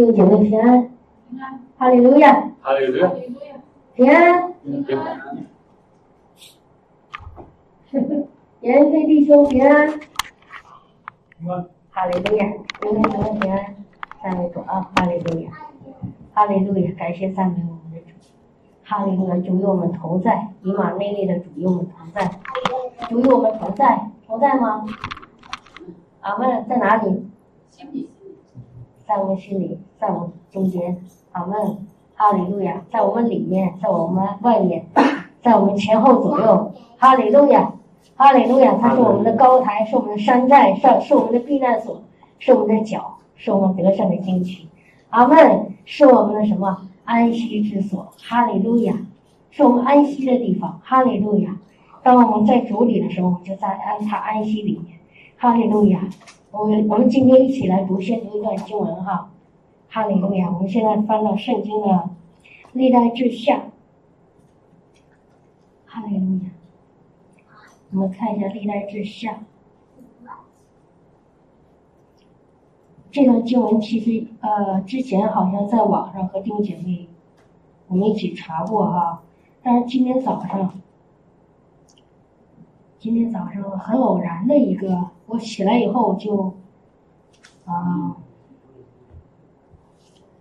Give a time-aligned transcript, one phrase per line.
[0.00, 0.88] 弟兄姐妹平安，
[1.76, 3.12] 哈利路亚，哈利路亚，
[3.94, 5.20] 平安，平安，
[8.62, 9.86] 严飞弟兄平安，
[11.38, 13.76] 平安，哈利路亚，严飞姊妹平安，
[14.22, 15.50] 赞美主啊，哈利路亚，
[16.32, 18.14] 哈利路亚，感谢赞美我们的主，
[18.82, 22.40] 哈利路亚，主与我们同在，以马内利的主与我们同在，
[23.10, 24.82] 主与我们同在，同在吗？
[26.22, 27.26] 阿门，在哪里？
[29.10, 30.96] 在我们心里，在我们中间，
[31.32, 31.78] 阿门，
[32.14, 34.86] 哈利路亚，在我们里面，在我们外面，
[35.42, 37.72] 在我们前后左右，哈利路亚，
[38.14, 42.02] 哈利路亚，他是我们的高台，是我们的山寨，是是我们的避难所，
[42.38, 44.68] 是我们的脚，是我们得胜的旌旗，
[45.08, 46.86] 阿门，是我们的什么？
[47.04, 48.94] 安息之所，哈利路亚，
[49.50, 51.58] 是我们安息的地方，哈利路亚。
[52.04, 55.00] 当我们在主里的时候，我们就在安他安息里面，
[55.36, 55.98] 哈利路亚。
[56.52, 59.30] 我我们今天一起来读，先读一段经文哈，
[59.88, 60.50] 哈利路亚！
[60.50, 62.10] 我们现在翻到圣经的
[62.72, 63.66] 历代志下，
[65.86, 66.50] 哈利路亚。
[67.92, 69.44] 我们看一下历代志下，
[73.12, 77.08] 这段经文其实呃之前好像在网上和丁姐妹
[77.86, 79.22] 我们一起查过哈，
[79.62, 80.80] 但是今天早上，
[83.00, 85.08] 今天早上很偶然的一个。
[85.24, 86.52] 我起来以后就，
[87.64, 88.14] 啊，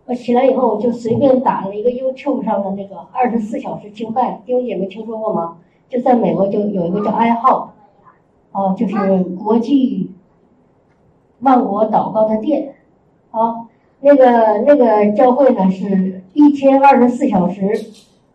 [0.05, 5.59] 我起来以后就随便打了一个 YouTube 上的那个二十四小时经拜，弟兄姐妹听说过吗？
[5.87, 7.75] 就在美国就有一个叫爱好，
[8.51, 10.11] 哦，就是国际
[11.39, 12.75] 万国祷告的殿，
[13.31, 13.69] 啊，
[14.01, 17.71] 那个那个教会呢是一天二十四小时，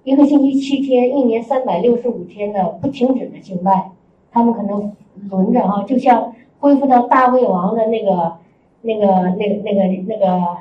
[0.03, 3.91] 一个星期七天，一年三百六十五天的不停止的经拜，
[4.35, 4.93] 他们可能
[5.31, 6.35] 轮着哈，就像。
[6.61, 8.39] 恢复到大卫王的那个、
[8.81, 10.57] 那个、那、个那个、那个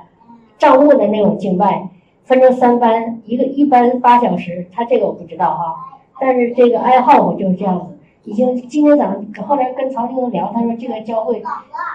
[0.58, 1.88] 账务的那种敬拜，
[2.26, 5.76] 分成三班，一个一班八小时，他这个我不知道哈，
[6.20, 7.98] 但是这个爱好我就是这样子，
[8.30, 11.42] 已经今天早上后来跟曹弟聊，他说这个教会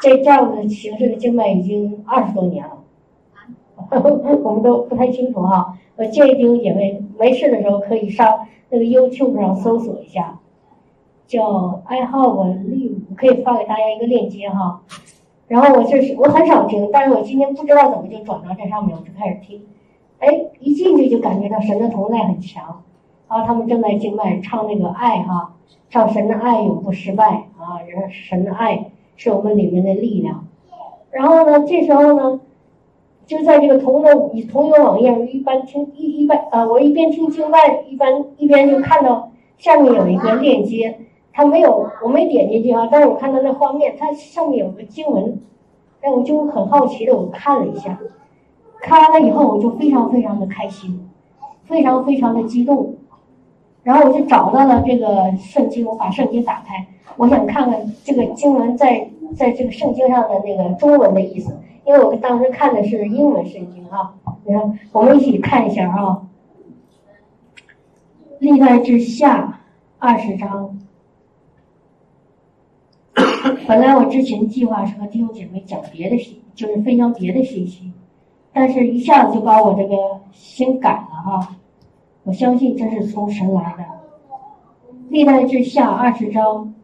[0.00, 2.78] 这这样的形式的经脉已经二十多年了，
[4.42, 5.76] 我们都不太清楚哈。
[5.96, 10.38] 我建议弟兄姐妹没事的时候可以上那个 YouTube 上搜索一下。
[11.28, 14.80] 叫爱好文丽我，可以发给大家一个链接哈。
[15.46, 19.62] 然后我就是我很少听，但是我今天不知道怎么就转到这上面，我就开始听。
[20.18, 22.82] 哎，一进去就感觉到神的同在很强。
[23.28, 25.54] 然后他们正在经拜，唱那个爱哈，
[25.90, 30.46] 唱神的爱永不失败啊，然后神的爱是我们里面的力量。
[31.10, 32.40] 然后呢，这时候呢，
[33.26, 34.14] 就在这个同的
[34.50, 40.98] 同一个网页，一般听一一般呃，我一边听经拜，一般一边就看到下面有一个链接。
[41.32, 45.40] 他没有，我没点进去啊，但是我看到那画面，它上面有个经文，
[46.00, 47.96] 哎，我就很好奇的，我看了一下，
[48.80, 51.08] 看完了以后，我就非常非常的开心，
[51.62, 52.96] 非常非常的激动，
[53.84, 66.22] 然后我就找到了这个圣经，我把圣经打开，我想看看这个经文在在这个圣经上的那个中文的意思，因为我当时看的是英文圣经啊，你看，我们一起看一下啊，
[68.40, 69.60] 历代之下
[70.00, 70.80] 二十章。
[73.66, 77.92] 本来我之前计划是和弟兄姐妹讲别的信，就是分享别的信息，
[78.52, 79.94] 但是一下子就把我这个
[80.32, 81.56] 心改了哈。
[82.24, 83.84] 我相信这是从神来的。
[85.10, 86.74] 历代志下二十章，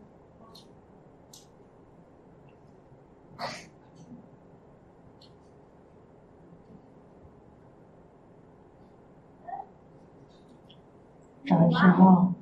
[11.46, 12.34] 找一下啊。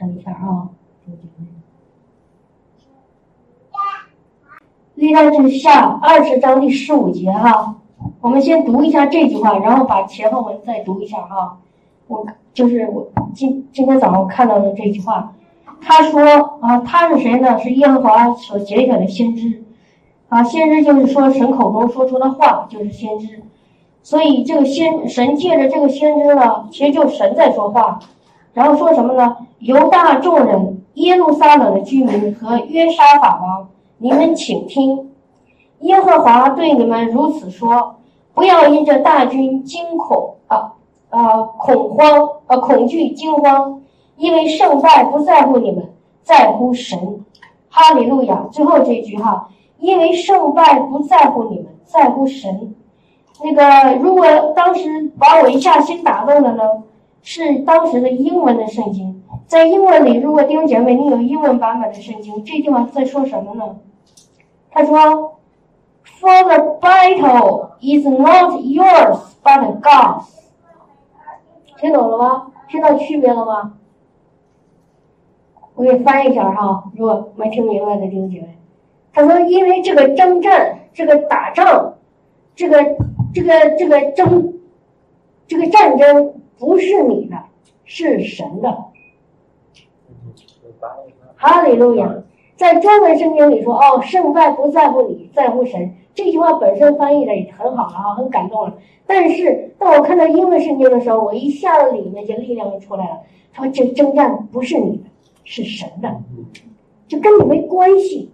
[0.00, 0.70] 等一下啊，
[4.94, 7.76] 历代志下二十章第十五节哈，
[8.22, 11.58] 我们先读一下这句话，然后把前后文再读一下哈。
[12.06, 15.34] 我就是我今今天早上看到的这句话，
[15.82, 16.22] 他说
[16.62, 17.58] 啊，他是谁呢？
[17.58, 19.62] 是耶和华所拣选的先知
[20.30, 23.42] 啊，先知就是说神口中说出的话就是先知，
[24.02, 28.00] 所以这个先神借着这个先知呢，其实就神在说话。
[28.52, 29.36] 然后说什么呢？
[29.58, 33.68] 犹大众人、耶路撒冷的居民和约沙法王，
[33.98, 35.10] 你们请听，
[35.80, 37.96] 耶和华对你们如此说：
[38.34, 40.72] 不要因这大军惊恐啊
[41.10, 43.82] 啊恐慌啊恐惧惊慌，
[44.16, 45.92] 因为胜败不在乎你们，
[46.22, 47.24] 在乎神。
[47.72, 48.48] 哈利路亚！
[48.50, 49.48] 最后这句哈，
[49.78, 52.74] 因为胜败不在乎你们，在乎神。
[53.44, 54.26] 那个如果
[54.56, 56.64] 当时把我一下心打动了呢？
[57.22, 59.22] 是当时的英文的圣经。
[59.46, 63.76] 在英文里，如果弟兄姐妹你有英文版本的圣经，这地方在说什么呢？
[64.70, 65.40] 他说
[66.04, 70.26] ：“For the battle is not yours, but God's。”
[71.80, 72.52] 听懂了吗？
[72.68, 73.74] 听到区别了吗？
[75.74, 78.58] 我给翻译一下哈，如果没听明白的弟兄姐妹，
[79.12, 81.94] 他说：“因为这个征战，这个打仗，
[82.54, 82.84] 这个
[83.34, 84.54] 这个这个争，
[85.48, 87.36] 这个战争不是你的，
[87.84, 88.84] 是神的。”
[91.34, 92.22] 哈利路亚！
[92.56, 98.76] 在中文圣经里说：“哦，胜败不在乎你，在乎神。”这句话本身翻译的也很好了啊，很感动了。
[99.06, 103.20] 但是当我看到英文圣经的时候，我一下子里面就力量就出来了。
[103.52, 105.04] 他说：“这征战不是你的，
[105.44, 106.20] 是神的，
[107.08, 108.30] 就跟你没关系。”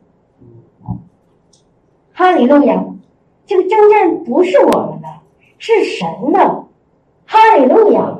[2.13, 2.85] 哈利路亚！
[3.47, 5.09] 这个征战不是我们的，
[5.59, 6.66] 是神的。
[7.27, 8.19] 哈利路亚！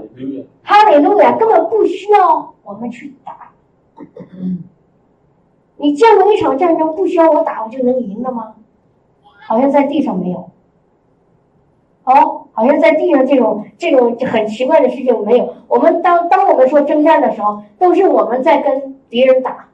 [0.63, 1.37] 哈利路亚！
[1.37, 3.53] 根本不需要我们去打。
[5.77, 8.55] 你见过一场战争不需要我打我就能赢的吗？
[9.47, 10.51] 好像在地上没有。
[12.05, 15.55] 哦，好像在地上这种这种很奇怪的事情没有。
[15.69, 19.69] 我们当当我们说征战的时候，都是我们在跟敌人打。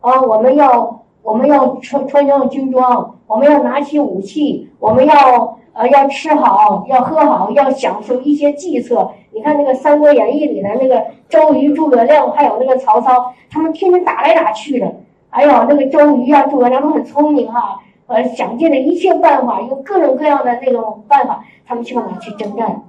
[0.00, 9.12] 啊，我们要我们要穿穿上军装，我们要拿起武器，我们要呃要吃好，要喝好，要享受一些计策。
[9.32, 14.94] 你看那个《三国演义》里的那个周瑜、诸葛亮，还有那个曹操，他们天天打来打去的。
[15.28, 22.18] 哎呦，那个周瑜啊、诸葛亮都很聪明哈，呃，想尽了一切办法，用各种各样的那种办法，他们去干嘛？
[22.18, 22.84] 去征战。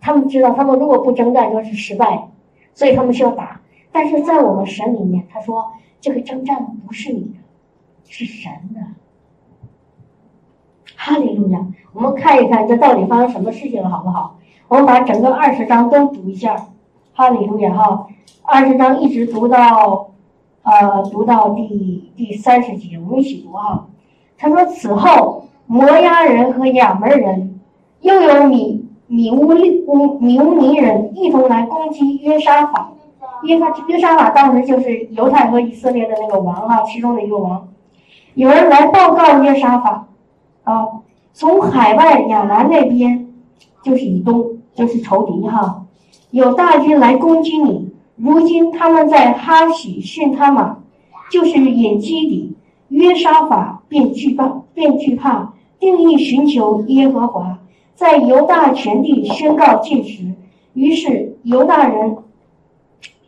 [0.00, 2.28] 他们知道，他们如果不征战就是失败，
[2.72, 3.60] 所以他们需要打。
[3.92, 7.38] 但是在我们神里面，他说这个征战不是你的，
[8.06, 8.80] 是神的。
[11.00, 11.64] 哈利路亚！
[11.98, 14.36] 我们看一看这到底发生什么事情了，好不好？
[14.68, 16.54] 我们把整个二十章都读一下。
[17.12, 17.74] 哈利路亚！
[17.74, 18.06] 哈，
[18.44, 20.10] 二十章一直读到。
[20.62, 23.86] 呃，读到第第三十节，我们一起读哈。
[24.36, 27.58] 他说：“此后，摩押人和亚门人，
[28.02, 32.92] 又有米米乌利乌米乌尼人一同来攻击约沙法。
[33.44, 37.68] 约沙约沙法当时就是犹太和以色列的那个王啊，其中的一个王。
[38.34, 40.06] 有人来报告约沙法，
[40.64, 40.86] 啊，
[41.38, 43.28] 从海外亚兰那边，
[43.84, 45.84] 就是以东，就是仇敌哈，
[46.32, 50.78] 有大军来攻击你。”如今他们在哈喜逊他玛，
[51.30, 52.56] 就是隐基底
[52.88, 57.60] 约沙法，便惧怕，便惧怕，定义寻求耶和华，
[57.94, 60.34] 在犹大全地宣告禁食。
[60.74, 62.16] 于是犹大人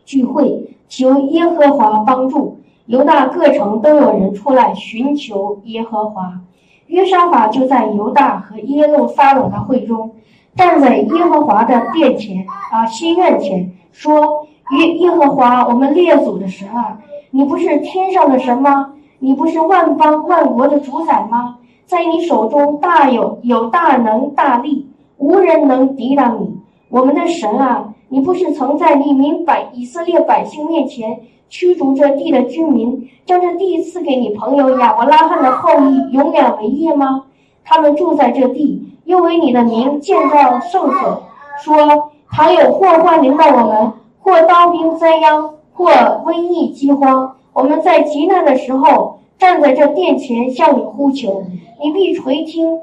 [0.03, 2.57] 聚会，求耶和华帮助。
[2.87, 6.41] 犹大各城都有人出来寻求耶和华。
[6.91, 10.11] 约沙法就在犹大和耶路撒冷的会中，
[10.55, 14.47] 站在耶和华的殿前啊，心院前说。
[14.79, 16.97] 耶耶和华，我们列祖的神啊，
[17.31, 18.93] 你不是天上的神吗？
[19.19, 21.57] 你不是万邦万国的主宰吗？
[21.85, 26.57] 在你手中大有有大能大力，无人能抵挡你。
[26.87, 31.19] 我们的神啊，你不是曾在你民百以色列百姓面前
[31.51, 37.25] 驱逐这地的居民，将这地赐给你朋友亚伯拉罕的后裔永远为业吗？
[37.65, 41.23] 他们住在这地，又为你的名建造圣所，
[41.61, 43.91] 说倘有祸患临到我们。
[44.23, 51.43] 或刀兵灾殃，或瘟疫饥荒，我们在极难的时候站在这殿前向你呼求，
[51.83, 52.79] 你必垂听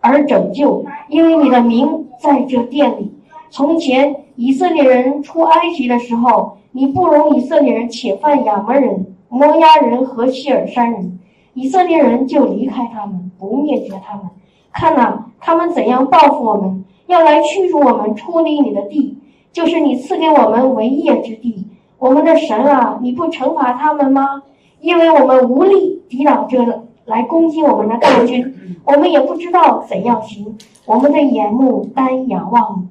[0.00, 3.10] 而拯救，因为你的名在这殿里。
[3.48, 11.18] 从前以色列人出埃及的时候，你不容以色列人侵犯亚门人、摩押人和希尔山人，
[11.54, 14.26] 以色列人就离开他们，不灭绝他们。
[14.72, 19.18] 看呐，他们怎样报复我们，要来驱逐我们出离你的地。
[19.52, 21.66] 就是你赐给我们为业之地，
[21.98, 24.42] 我们的神啊，你不惩罚他们吗？
[24.82, 26.58] 因为我们无力抵挡这
[27.06, 30.58] 来攻击我们的大军，我们也不知道怎样行。
[30.84, 32.86] 我们的眼目单仰望，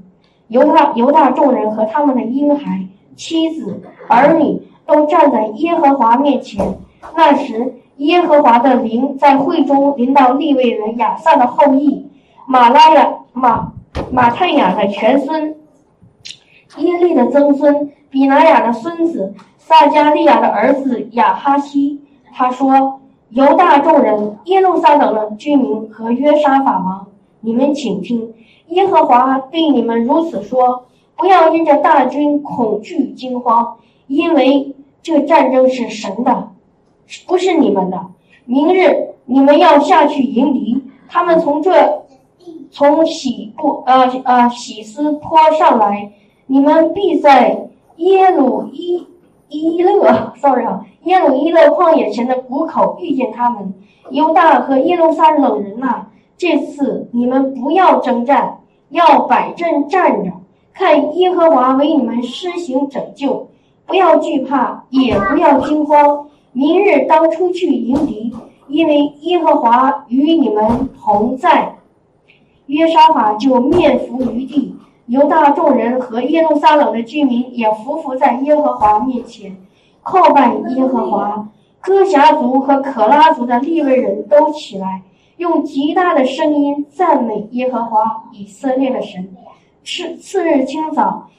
[0.47, 6.77] 犹大犹大众人和他们的婴孩、妻子、儿女都站在耶和华面前。
[7.15, 12.09] 那时，耶和华的灵在会中临到利未人亚萨的后裔
[12.45, 13.73] 马拉雅马
[14.11, 15.55] 马太雅的全孙。
[16.77, 22.01] 耶利的曾孙比拿雅的孙子撒加利亚的儿子亚哈西，
[22.33, 22.99] 他说
[23.29, 27.07] ：“犹大众人、耶路撒冷的居民和约沙法王，
[27.39, 28.33] 你们请听，
[28.67, 36.49] 耶和华对你们如此说：不要因着大军恐惧惊慌，因为这战争是神的，
[37.27, 38.07] 不是你们的。
[38.45, 42.03] 明日你们要下去迎敌，他们从这
[42.71, 46.11] 从喜布呃呃喜斯坡上来。”
[46.47, 49.07] 你们必在耶鲁伊
[49.49, 53.73] 伊勒，sorry 啊，耶鲁伊勒旷野前的谷口遇见他们。
[54.11, 56.05] 犹大和耶路撒冷人呐，
[56.37, 60.31] 这次你们不要征战，要摆阵站着，
[60.73, 63.47] 看耶和华为你们施行拯救。
[63.87, 66.27] 不要惧怕，也不要惊慌。
[66.51, 68.33] 明日当出去迎敌，
[68.67, 71.75] 因为耶和华与你们同在。
[72.65, 74.75] 约沙法就面伏于地，
[75.05, 79.55] 犹大众人和耶路撒冷的居民也伏伏在耶和华面前，
[80.03, 81.47] 叩拜耶和华。
[81.79, 85.03] 哥辖族和可拉族的利未人都起来，
[85.37, 89.35] 用极大的声音赞美耶和华以色列的神。
[89.83, 91.29] 次次日清早，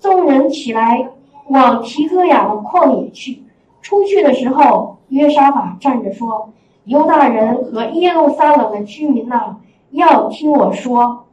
[0.00, 1.08] 众人起来
[1.48, 3.42] 往提戈雅的旷野去。
[3.80, 6.52] 出去的时候，约沙法站着说
[6.84, 9.56] ：“犹大人和耶路撒冷的居民呐，
[9.90, 11.24] 要听我说。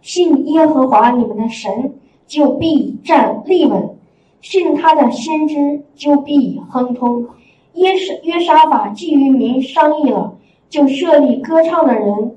[0.00, 1.94] 信耶和华你们的神，
[2.26, 3.96] 就必站立稳。”
[4.42, 7.28] 信他的先知就必亨通。
[7.74, 7.92] 约
[8.24, 10.36] 约沙法既与民商议了，
[10.72, 12.34] 就设立歌唱的人，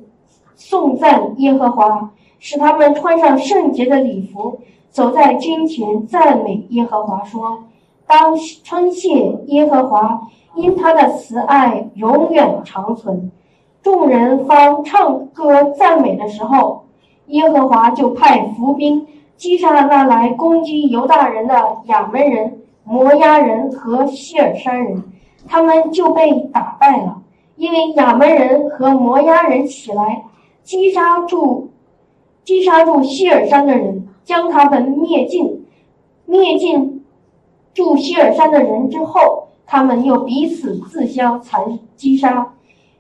[0.56, 7.64] 颂赞耶和华，使他们穿上圣洁的礼服，走在军前赞美耶和华，说
[8.06, 13.32] ：“当称谢耶和华，因他的慈爱永远长存。”
[13.82, 16.84] 众人方唱歌赞美的时候，
[17.28, 19.08] 耶和华就派伏兵。
[19.38, 25.04] 击杀了那来攻击犹大人的亚门人、摩押人和希尔山人，
[25.48, 27.22] 他们就被打败了。
[27.56, 30.24] 因为亚门人和摩押人起来
[30.64, 31.72] 击杀住、
[32.44, 35.66] 击杀住希尔山的人，将他们灭尽。
[36.26, 37.06] 灭尽
[37.74, 42.54] 住希尔山的人之后，他们又彼此自相残击杀。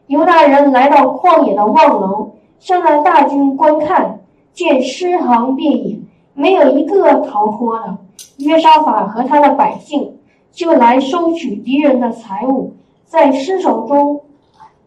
[0.08, 4.22] 犹大人来到旷野的望楼，向那大军观看，
[4.54, 6.00] 见尸横遍野。
[6.36, 7.98] 没有一个逃脱的。
[8.38, 10.18] 约沙法和他的百姓
[10.52, 12.74] 就来收取敌人的财物，
[13.06, 14.22] 在尸首中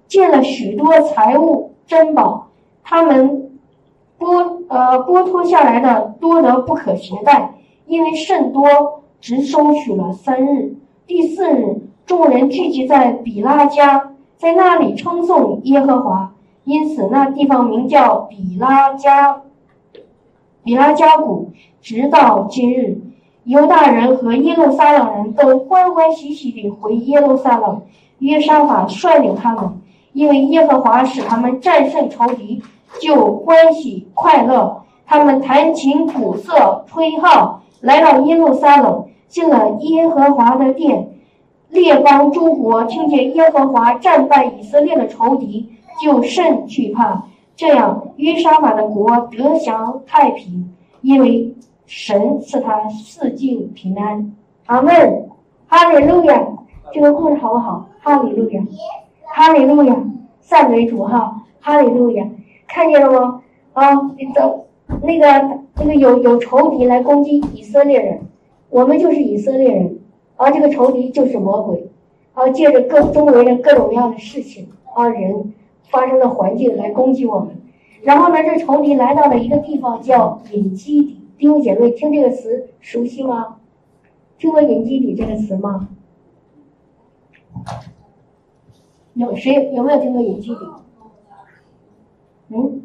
[0.08, 2.48] 见了许多财物珍宝，
[2.82, 3.50] 他们
[4.18, 7.54] 剥呃剥脱下来的多得不可携带，
[7.86, 10.76] 因为甚多，只收取了三日。
[11.06, 16.32] 第四日，众人聚集在比拉加，在那里称颂耶和华，
[16.64, 19.42] 因此那地方名叫比拉加。
[20.64, 21.50] 比拉加谷，
[21.82, 23.00] 直到今日，
[23.44, 27.82] 犹大人和耶路撒冷人都欢欢喜喜地回耶路撒冷。
[28.18, 29.80] 约沙法率领他们，
[30.18, 32.60] 因为耶和华使他们战胜仇敌，
[33.00, 34.82] 就欢喜快乐。
[35.06, 41.10] 他们弹琴鼓瑟，吹号，来到耶路撒冷，进了耶和华的殿。
[41.68, 45.70] 列邦诸国听见耶和华战败以色列的仇敌，
[46.02, 47.26] 就甚惧怕。
[47.54, 51.54] 这样，约沙法的国得享太平，因为
[51.87, 54.32] 神赐他四境平安。
[54.66, 55.28] 阿门，
[55.68, 56.44] 哈利路亚！
[56.92, 57.87] 这个故事好不好？
[58.00, 58.60] 哈利路亚，
[59.38, 59.97] 哈利路亚，
[60.40, 61.45] 赞美主哈！
[61.61, 62.28] 哈利路亚，
[62.66, 63.40] 看见了吗？
[63.73, 64.66] 啊，你走，
[65.00, 68.23] 那个那个有有仇敌来攻击以色列人，
[68.68, 70.00] 我们就是以色列人，
[70.35, 71.88] 而这个仇敌就是魔鬼，
[72.35, 75.54] 啊，借着各周围的各种各样的事情啊人。
[75.85, 77.50] 发生的环境来攻击我们，
[78.02, 81.21] 然后呢，这仇敌来到了一个地方叫隐基底。
[81.38, 83.59] 弟兄姐妹，听这个词熟悉吗？
[84.37, 85.88] 听过隐基底这个词吗？
[89.18, 90.60] 有谁有没有听过隐基底？
[92.50, 92.82] 嗯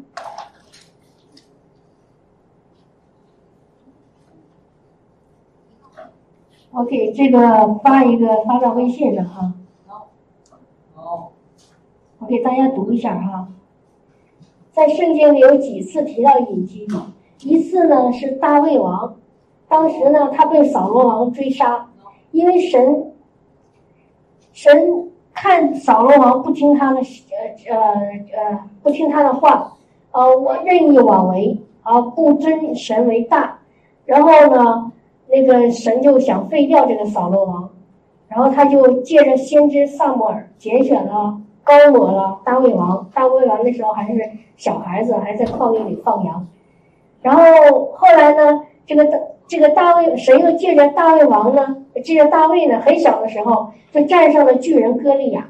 [6.72, 9.54] ？OK，这个发一个发到微信上哈。
[12.18, 13.48] 我给大家读一下哈，
[14.72, 16.96] 在圣经里有几次提到隐基底，
[17.44, 19.14] 一次呢是大卫王，
[19.68, 21.90] 当时呢他被扫罗王追杀，
[22.32, 23.12] 因为神
[24.52, 25.12] 神
[25.44, 27.00] 看扫罗王不听他的
[27.68, 27.78] 呃呃
[28.34, 29.74] 呃不听他的话，
[30.10, 33.58] 呃我任意妄为啊不尊神为大，
[34.06, 34.90] 然后呢
[35.28, 37.68] 那个神就想废掉这个扫罗王，
[38.26, 41.38] 然后他就借着先知萨摩尔拣选了。
[41.62, 44.18] 高罗了大卫王，大卫王那时候还是
[44.56, 46.46] 小孩子，还在旷野里放羊。
[47.20, 47.42] 然后
[47.92, 55.48] 后来呢，这个大这个大卫，神又借着大卫王呢，借着大卫呢，很小的时候就战胜了巨人歌利亚。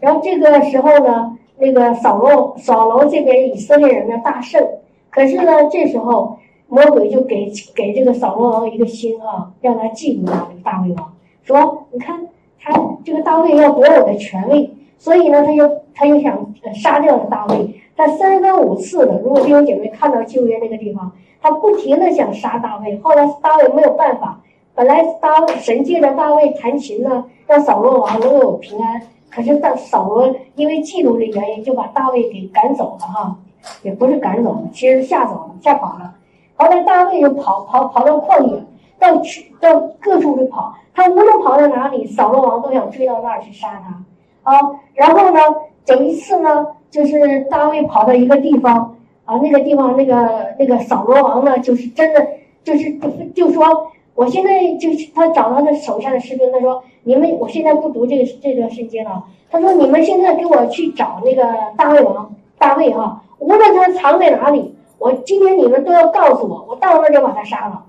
[0.00, 4.66] 然后这个时候呢，那个扫罗扫罗这边以色列人呢大胜。
[5.10, 12.26] 可是呢，这时候魔鬼就给给这个扫罗王一个心啊，让他嫉妒这个大卫王，说你看
[12.60, 12.72] 他
[13.04, 14.70] 这个大卫要夺我的权位。
[14.98, 21.10] 所以呢，他就他就想杀掉大卫，他三番五次的，如果弟兄姐妹看到旧约那个地方，
[21.42, 24.40] 他不停的想杀大卫，后来大卫没有办法，
[24.74, 33.36] 本来大卫神借着大卫弹琴呢，让扫罗王能有平安，可是大扫罗因为嫉妒的原因，就把大卫给赶走了哈，
[33.82, 36.14] 也不是赶走，其实吓走了，吓跑了。
[36.54, 38.62] 后来大卫就跑跑跑到旷野，
[39.00, 44.50] 到去到各处去跑，他无论跑到哪里，扫罗王都想追到那儿去杀他。
[44.52, 44.60] 啊。
[44.94, 45.40] 然后呢，
[45.86, 48.96] 有一次呢，就是大卫跑到一个地方
[49.32, 52.26] 啊，那个地方那个那个扫罗王呢，就是真的
[52.62, 52.92] 就是
[53.34, 61.42] 就就说，我现在就是他找到他手下的士兵，他说你们我现在不读这个这段圣经了，他说你们现在给我去找那个
[61.78, 64.74] 大卫王大卫哈，无论他藏在哪里。
[64.98, 67.86] 我今天你们都要告诉我，我到那儿就把他杀了。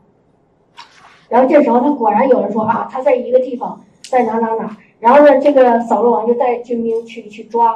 [1.30, 4.78] 然后这时候他果然有人说啊，他在一个地方，在哪哪哪。
[5.00, 7.76] 然后呢，这个扫罗王就带军兵去去抓。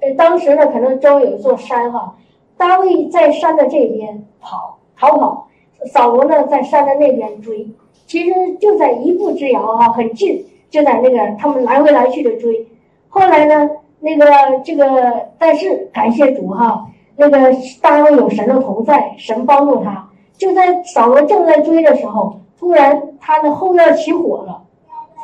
[0.00, 2.16] 呃，当时呢，可能周围有一座山哈，
[2.56, 5.48] 大卫在山的这边跑逃跑，
[5.92, 7.68] 扫罗呢在山的那边追。
[8.06, 12.66] 其实就在一步之遥哈，很近，就在那个他们来回来去的追。
[13.08, 13.70] 后来呢，
[14.00, 14.26] 那个
[14.64, 16.86] 这个，但是感谢主哈。
[17.16, 17.38] 那个
[17.80, 20.10] 大卫有神的同在，神帮助他。
[20.36, 24.62] 就在扫罗正在追的时候，突然他的后院起火了。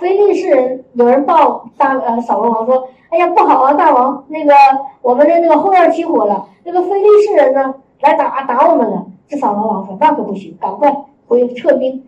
[0.02, 4.52] 非利士人有人报大呃扫罗王说：“哎呀，不好啊，大王，那个
[5.00, 12.04] 我们的那个后院起火了，那个非利士人呢来打打我们了。”这扫罗王说：“那可不行，赶快回撤兵，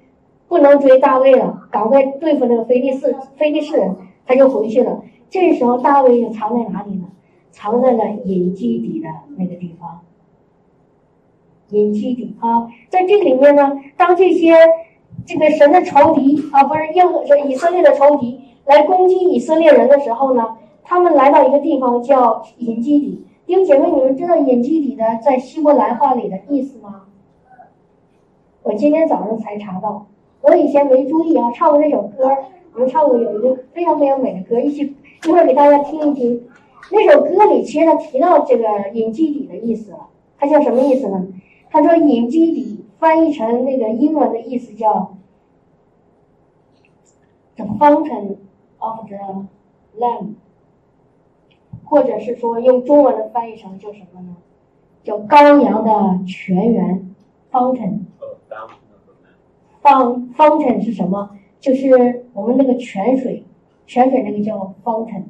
[0.48, 3.96] 不能追大卫了，赶快对付那个非利士非利士人。”
[4.26, 5.02] 他就回去了。
[5.30, 7.06] 这时候大卫就藏在哪里呢？
[7.52, 10.00] 藏在了隐基底的那个地方，
[11.68, 14.56] 隐基底啊，在这里面呢，当这些
[15.26, 23.24] 这个神的仇敌啊，不是任何以色列的仇敌来攻击以色列人的时候呢，他们来到一个地方叫隐基底。
[23.46, 27.02] 弟兄姐妹，你们知道隐基底的在希伯来话里的意思吗？
[28.62, 30.06] 我今天早上才查到，
[30.40, 31.50] 我以前没注意啊。
[31.52, 32.30] 唱过那首歌，
[32.72, 36.42] 我们唱过有一个非常非常美的歌，一起一会儿给大家听一听。
[36.90, 40.06] 那首歌里其实他提到这个隐基底的意思了，
[40.38, 41.26] 它叫什么意思呢？
[41.70, 45.16] 他说隐基底翻译成那个英文的意思叫
[47.56, 48.36] the fountain
[48.78, 49.46] of the
[49.98, 50.34] lamb，
[51.84, 54.36] 或者是说用中文的翻译成叫什么呢？
[55.02, 57.14] 叫羔羊的泉源
[57.50, 58.00] fountain。
[59.82, 61.36] 方 fountain 是什么？
[61.60, 63.44] 就是我们那个泉水，
[63.86, 65.24] 泉水那个叫 fountain。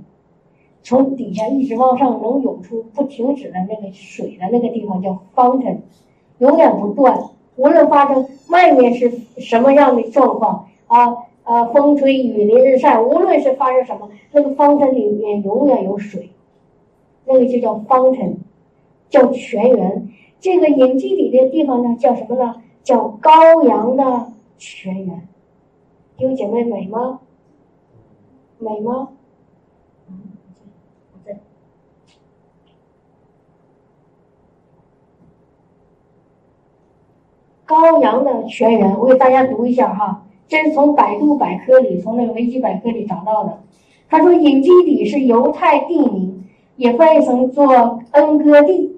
[0.83, 5.79] 从底下一直往上能涌出不停止的那个水的那个地方叫 fountain，
[6.39, 16.31] 永远不断，无论发生外面是什么样的状况啊啊，风吹雨淋日晒，无论是发生什么，那个方程里面永远有水，
[17.27, 18.39] 那个就叫方程
[19.09, 20.09] 叫泉源。
[20.41, 22.63] 这个隐基底的地方呢，叫什么呢？
[22.83, 25.29] 叫羔羊的泉源。
[26.17, 27.21] 弟兄姐妹美吗？
[28.59, 29.11] 美吗？
[37.67, 43.61] 羔羊的泉源，我给大家读一下哈，这是从百度百科里，从那个维基百科里找到的。
[44.09, 46.45] 他说，隐基底是犹太地名，
[46.77, 48.97] 也翻译成做恩戈地，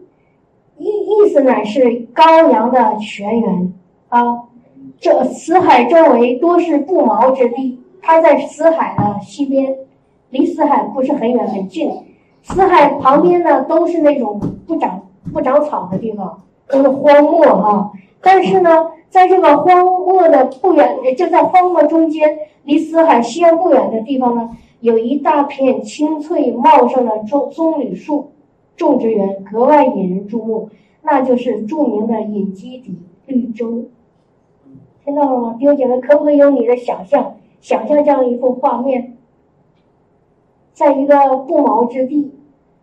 [0.79, 3.73] 意意思呢是羔羊的泉源
[4.09, 4.45] 啊。
[4.99, 9.77] 这死海周围多是不毛之地，它在死海的西边，
[10.31, 11.91] 离死海不是很远很近。
[12.43, 15.03] 死海旁边呢，都是那种不长
[15.33, 17.93] 不长草的地方，都是荒漠哈。
[18.21, 24.51] 但是呢，在这个荒漠的不远，就在荒漠中间，离死海西岸不远的地方呢，
[24.81, 28.33] 有一大片青翠茂盛的棕棕榈树
[28.77, 30.71] 种植园，格外引人注目。
[31.03, 33.85] 那就是著名的隐基底绿洲。
[35.05, 36.01] 听到了吗，弟兄姐妹？
[36.01, 39.17] 可不可以用你的想象，想象这样一幅画面，
[40.73, 42.35] 在一个不毛之地，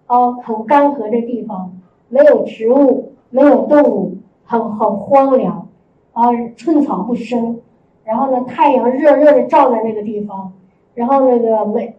[0.06, 1.74] 啊，很干涸的地方，
[2.08, 4.18] 没有植物，没有动物。
[4.46, 5.70] 很很荒凉，
[6.12, 7.62] 啊，寸草不生，
[8.04, 10.52] 然后呢，太阳热热的照在那个地方，
[10.94, 11.96] 然后那个没，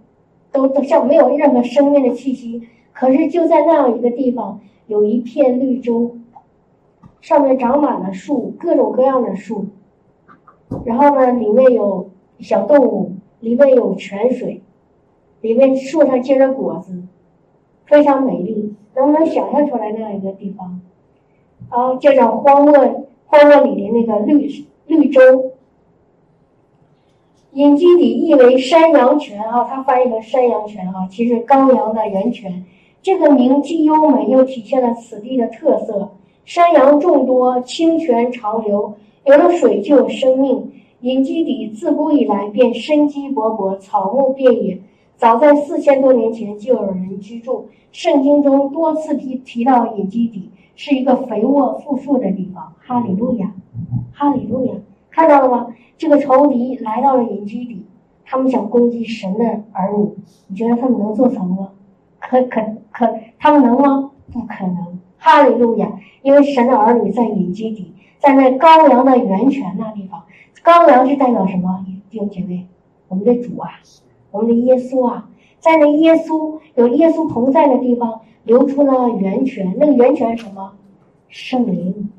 [0.53, 2.69] 都都像没有任何生命的气息。
[2.93, 6.19] 可是就在那样一个地方，有一片绿洲，
[7.23, 9.67] 上面长满了树，各种各样的树，
[10.85, 14.63] 然后呢，里面有小动物，里面有泉水，
[15.41, 17.03] 里面树上结着果子，
[17.87, 18.75] 非常美丽。
[18.95, 20.81] 能不能想象出来那样一个地方？
[21.69, 24.49] 啊，叫做荒漠，荒漠里的那个绿
[24.87, 25.53] 绿洲。
[27.53, 32.65] 隐基底意为山羊泉啊，它翻译成山羊泉啊，其实羔羊的源泉，
[33.01, 36.11] 这个名既优美，又体现了此地的特色。
[36.45, 40.73] 山羊众多，清泉长流，有了水就有生命。
[41.01, 44.79] 隐基底自古以来便生机勃勃，草木遍野。
[45.17, 47.69] 早在四千多年前就有人居住。
[47.93, 52.75] 圣经中多次提提到隐基底是一个肥沃富庶的地方。
[52.79, 53.53] 哈利路亚，
[54.13, 54.75] 哈利路亚，
[55.11, 55.69] 看到了吗？
[55.97, 57.87] 这个仇敌来到了隐基底，
[58.25, 60.11] 他们想攻击神的儿女。
[60.49, 61.71] 你觉得他们能做成吗？
[62.19, 62.61] 可可
[62.91, 64.11] 可，他们能吗？
[64.33, 64.99] 不可能。
[65.19, 70.25] 哈利路亚，因为神的儿女在隐基底，在那羔羊的源泉那地方。
[70.63, 71.85] 羔羊是代表什么？
[72.11, 72.67] 弟兄姐妹，
[73.09, 73.71] 我们的主啊，
[74.31, 79.75] 我们的耶稣啊，在那耶稣有耶稣同在的地方，流出了源泉。
[79.79, 80.73] 那个源泉是什么？
[81.29, 82.11] 圣灵。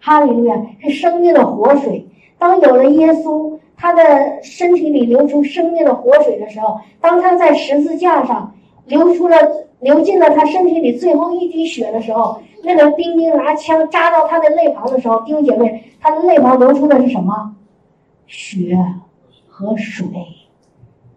[0.00, 2.06] 哈利路亚，是生命的活水。
[2.38, 8.54] 当有了耶稣，他的身体里流出生命的活水的时候，当他在十字架上
[8.86, 9.36] 流出了、
[9.80, 17.56] 流进了他身体里最后一滴血的时候，那个兵丁拿枪扎到他的肋旁的时候，弟兄姐妹，他的肋旁流出的是什么？
[18.28, 18.76] 血
[19.48, 20.06] 和水，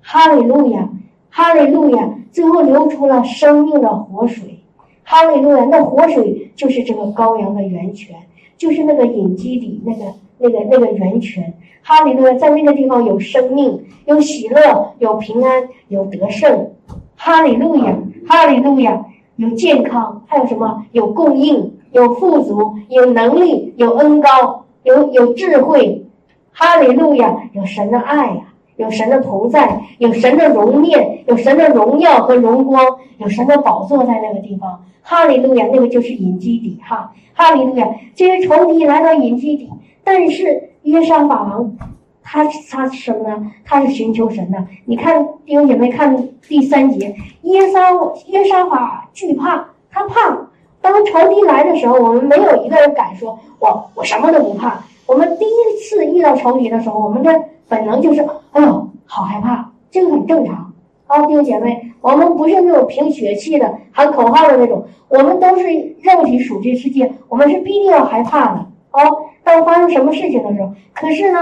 [0.02, 0.89] 哈利路亚，
[1.34, 4.60] 哈利路亚，最后流出了生命的活水，
[5.04, 5.63] 哈利路亚。
[5.65, 8.17] 那活水就是这个羔羊的源泉，
[8.58, 16.72] 就是那个隐基底那个那个那个源泉，哈利路亚，在那个地方有生命，有喜乐，有平安，有得胜，
[17.15, 19.06] 哈利路亚，哈利路亚，
[19.38, 20.86] 有健康，还有什么？
[20.91, 26.06] 有供应，有富足，有能力，有恩高，有有智慧。
[26.52, 28.51] 哈利路亚，有神的爱呀，
[28.82, 32.84] 有神的同在，有神的容面，有神的荣耀和荣光，
[33.20, 34.84] 有神的宝座在那个地方。
[35.04, 37.13] 哈利路亚，那个就是隐基底哈。
[37.34, 39.70] 哈利路亚，这些仇敌来到隐基底，
[40.04, 41.76] 但是约沙法王，
[42.24, 43.52] 他他是什么呢？
[43.63, 44.58] 他是寻求神的。
[44.86, 47.91] 你看弟兄姐妹看第三节，耶沙
[48.28, 50.48] 约沙法惧怕，他怕。
[50.82, 54.84] 当仇敌来的时候，我们没有一个人敢说，我我什么都不怕。
[55.06, 57.32] 我们第一次遇到仇敌的时候，我们的
[57.72, 58.20] 本能就是，
[58.52, 60.74] 哎呦，好害怕，这个很正常。
[61.08, 68.66] 啊，弟兄姐妹，我们不是那种凭血气的喊口号的那种，我们都是肉体属这世界，我们是必定要害怕的。
[68.92, 69.00] 哦，
[69.46, 71.40] 当发生什么事情的时候，可是呢，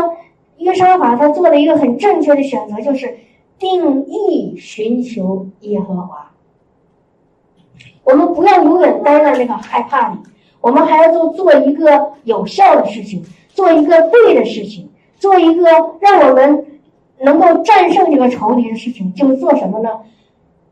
[0.60, 3.18] 约沙法他做了一个很正确的选择，就是
[3.58, 6.30] 定义寻求耶和华。
[8.04, 10.18] 我们不要永远待在那个害怕里，
[10.62, 13.24] 我们还要做做一个有效的事情。
[13.52, 14.89] 做一个对的事情，
[15.20, 15.66] 做一个
[16.00, 16.66] 让我们
[17.20, 20.00] 能够战胜这个仇敌的事情，就做什么呢？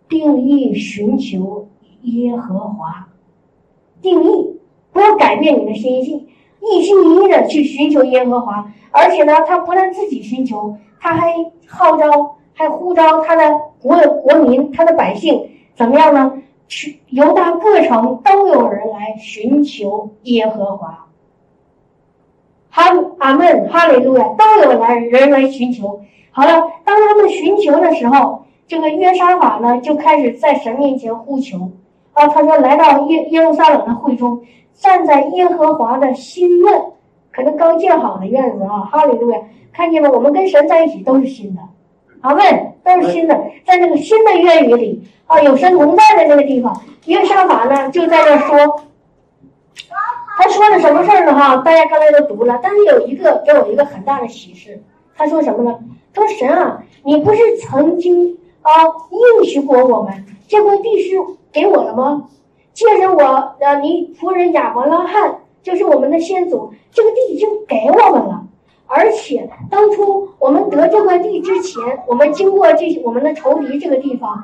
[0.10, 1.68] 定义寻求
[2.04, 3.10] 耶和华，
[4.02, 4.58] 定义
[4.92, 6.28] 不要改变你的心性，
[6.62, 8.74] 一心一意的去寻求耶和华。
[8.92, 11.34] 而且呢，他不但自己寻求，他还
[11.68, 16.42] 号召，还呼召他的国国民，他的百姓怎么样呢？
[16.70, 21.07] 去犹大各城都有人来寻求耶和华。
[22.78, 26.00] 阿阿门，哈利路亚，都有来人来寻求。
[26.30, 31.72] 好了，当他们寻求的时候，这个约沙法呢就开始在神面前呼求。
[32.14, 34.42] 啊，他说来到耶耶路撒冷的会中，
[34.76, 36.82] 站在耶和华的新院，
[37.32, 39.40] 可能刚建好的院子啊，哈利路亚，
[39.74, 41.62] 看见了，我们跟神在一起都是新的。
[42.22, 48.82] 阿门，都是新的，在那个新的院宇里啊，有神同在的那个地方，约沙法呢就在那说。
[50.40, 51.34] 他说了什么事儿呢？
[51.34, 54.84] 哈，大家刚才都读了，但是有一个给我一个很大的启示。
[55.16, 55.80] 他说什么呢？
[56.14, 58.70] 他说：“神啊，你不是曾经啊
[59.40, 61.16] 应许过我们这块地是
[61.52, 62.30] 给我了吗？
[62.72, 68.44] 借着我啊，你仆人亚伯拉罕，就是我们的先祖，这个地已经给我们了。
[68.86, 74.44] 而且当初我们得这块地之前，我们经过这我们的仇敌这个地方，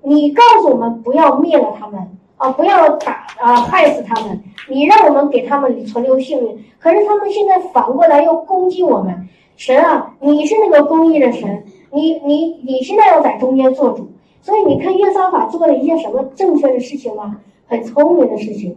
[0.00, 2.50] 你告诉我们不要灭了他们。”啊！
[2.52, 4.42] 不要打啊，害死他们！
[4.68, 9.28] 你让我们给他们存留性命，可是他们现在反过来又攻击我们。
[9.56, 14.08] 神啊，你是那个公义的神，你你你现在要在中间做主。
[14.42, 17.40] 所以你看约沙法做了一件什么正确的事情吗？
[17.66, 18.76] 很聪明的事情。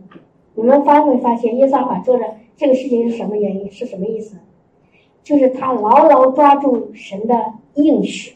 [0.56, 2.24] 你们发没发现约沙法做的
[2.58, 3.72] 这个事情是什么原因？
[3.72, 4.38] 是什么意思？
[5.22, 7.36] 就是他牢牢抓住神的
[7.76, 8.36] 应许。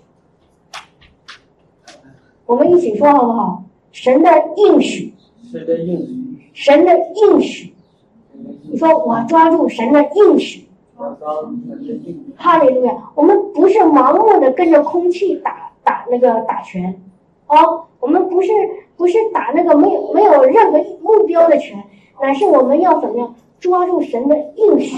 [2.46, 3.64] 我们一起说好不好？
[3.94, 5.14] 神的应许。
[5.50, 7.74] 神的应许，神的应许。
[8.70, 10.68] 你说我抓住神的应许。
[12.36, 12.94] 哈利路亚！
[13.14, 17.02] 我们不是盲目的跟着空气打打那个打拳，
[17.48, 18.50] 哦，我们不是
[18.96, 21.84] 不是打那个没有没有任何目标的拳，
[22.22, 24.96] 乃是我们要怎么样抓住神的应许。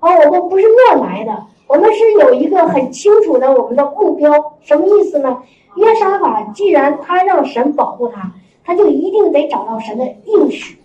[0.00, 4.32] 哦，我们不是乱来的，我们是有一个很清楚的我们的目标。
[4.60, 5.42] 什么意思呢？
[5.76, 8.32] 约沙法既然他让神保护他，
[8.64, 10.78] 他就一定得找到神的应许。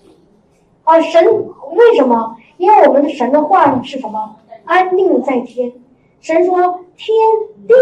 [0.84, 2.38] 啊，神为什么？
[2.58, 4.36] 因为我们的神的话是什么？
[4.64, 5.74] 安定在天。
[6.22, 7.16] 神说天
[7.68, 7.74] 地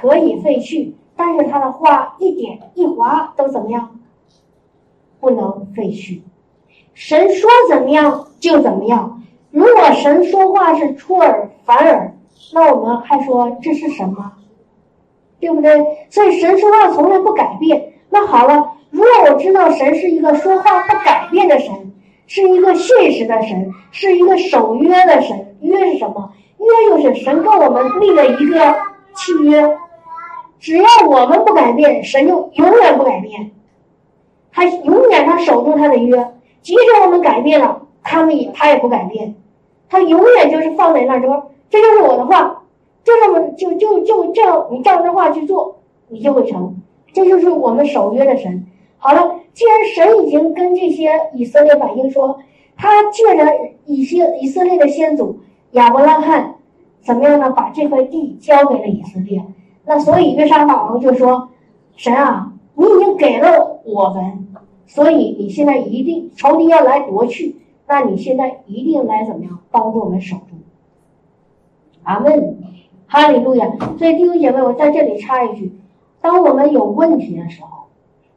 [0.00, 4.00] 可以废去，但是他的话一点一划都怎么样？
[5.20, 6.22] 不能废去。
[6.94, 9.22] 神说怎么样就怎么样。
[9.50, 12.16] 如果神说话是出尔反尔，
[12.54, 14.32] 那我们还说这是什么？
[15.42, 15.84] 对不对？
[16.08, 17.94] 所以神说话从来不改变。
[18.10, 21.92] 那好了，如果我知道神是一个说话不改变的神，
[22.28, 25.56] 是一个信实的神，是一个守约的神。
[25.60, 26.32] 约是什么？
[26.58, 28.76] 约就是神跟我们立了一个
[29.16, 29.76] 契约，
[30.60, 33.50] 只要我们不改变，神就永远不改变。
[34.52, 39.34] 他永远他守住他的约，即使我们改变了，他们也他也不改变。
[39.90, 42.61] 他永远就是放在那儿说：“这就是我的话，
[43.04, 45.76] 就这么就就就这样，你照着话去做，
[46.08, 46.76] 你就会成。”
[47.12, 48.66] 这就是我们守约的神。
[48.98, 52.38] 好了，既然神已经跟这些以色列百姓说，
[52.76, 53.52] 他借着
[53.84, 55.40] 一些以色列的先祖
[55.72, 56.54] 亚伯拉罕，
[57.02, 57.50] 怎么样呢？
[57.50, 59.44] 把这块地交给了以色列。
[59.84, 61.48] 那所以约沙法王就说
[61.96, 64.48] ：“神啊，你已经给了我们，
[64.86, 67.56] 所以你现在一定仇敌要来夺去。”
[67.88, 70.56] 那你现在一定来怎么样帮助我们守住？
[72.04, 72.56] 阿门，
[73.12, 73.66] 哈利路亚！
[73.98, 75.70] 所以弟兄姐妹，我在这里插一句：
[76.22, 77.88] 当我们有问题的时候，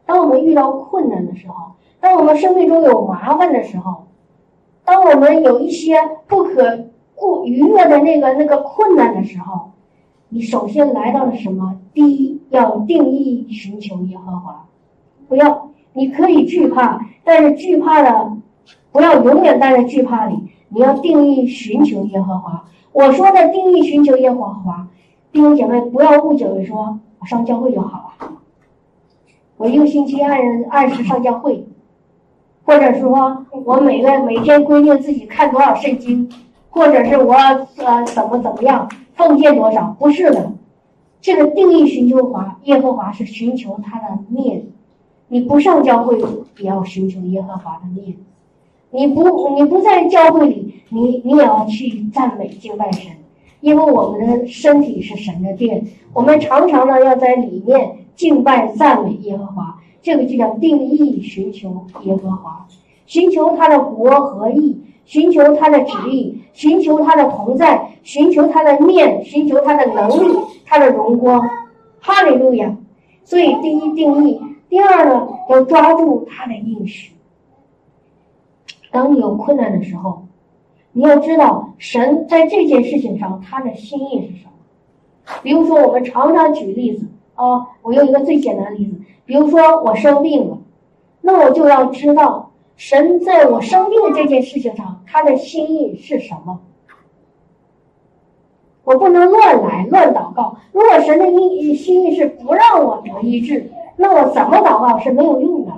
[0.05, 4.07] 当我们遇到困难的时候，当我们生命中有麻烦的时候，
[4.83, 5.95] 当我们有一些
[6.27, 9.71] 不可过逾越的那个那个困难的时候，
[10.27, 11.79] 你首先来到了什么？
[11.93, 14.65] 第一，要定义寻求耶和华，
[15.29, 18.33] 不要，你可以惧怕，但是惧怕的。
[18.91, 20.35] 不要永远待在惧怕里，
[20.69, 22.65] 你要定义寻求耶和华。
[22.91, 24.87] 我说的定义寻求耶和华，
[25.31, 28.29] 弟兄姐妹不要误解为说我上教会就好了，
[29.57, 31.65] 我一个星期按按时上教会，
[32.63, 36.29] 或者说我每个每天规定自己看多少圣经，
[36.69, 40.53] 或者是我呃怎么怎么样奉献多少，不是的。
[41.19, 44.67] 这个定义寻求华耶和华是寻求他的面，
[45.27, 46.17] 你不上教会
[46.59, 48.15] 也要寻求耶和华的面。
[48.95, 53.11] 你不，你不在教会里，你你也要去赞美敬拜神，
[53.59, 62.65] 因为我们的身体是神的殿，我们常常呢要在里面敬拜赞美耶和华，这个就叫定义寻求耶和华，
[63.05, 71.41] 寻求他的国和义，寻求他的旨意，寻求他的同在，寻求他的面，寻求他的能力，他的荣光，
[71.99, 72.77] 哈利路亚。
[73.25, 77.11] 所以第一定义，第二呢要抓住他的应许。
[78.95, 80.23] 当你有困难的时候，
[80.93, 84.51] 你要知道神在这件事情上他的心意是什么。
[85.43, 90.59] 比如说，我们常常举例子啊，我用一个最简单的例子，比如说我生病了，
[91.19, 96.61] 那我就要知道神在我生病这件事情上他的心意是什么。
[98.85, 100.55] 我不能乱来乱祷告。
[100.71, 105.73] 如果神的意心意是不让我得医治，那我怎么祷告是没有用的，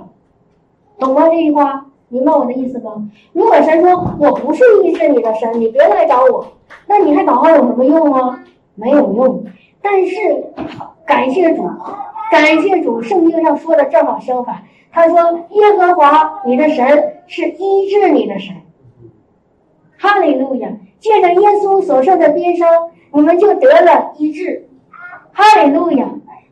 [1.00, 1.28] 懂吗？
[1.28, 1.86] 这句话。
[2.08, 3.10] 明白我的意思吗？
[3.32, 6.46] 如果神说我不是医治你的神，你别来找我，
[6.86, 8.42] 那你还祷告有什么用吗？
[8.74, 9.44] 没有用。
[9.82, 10.16] 但是
[11.06, 11.68] 感谢主，
[12.30, 14.64] 感谢主，圣经上说的正好相反。
[14.90, 15.16] 他说
[15.50, 18.54] 耶和华你的神是医治你的神。
[19.98, 20.70] 哈利路亚！
[21.00, 24.68] 借着耶稣所受的鞭伤，你们就得了医治。
[25.32, 26.08] 哈利路亚！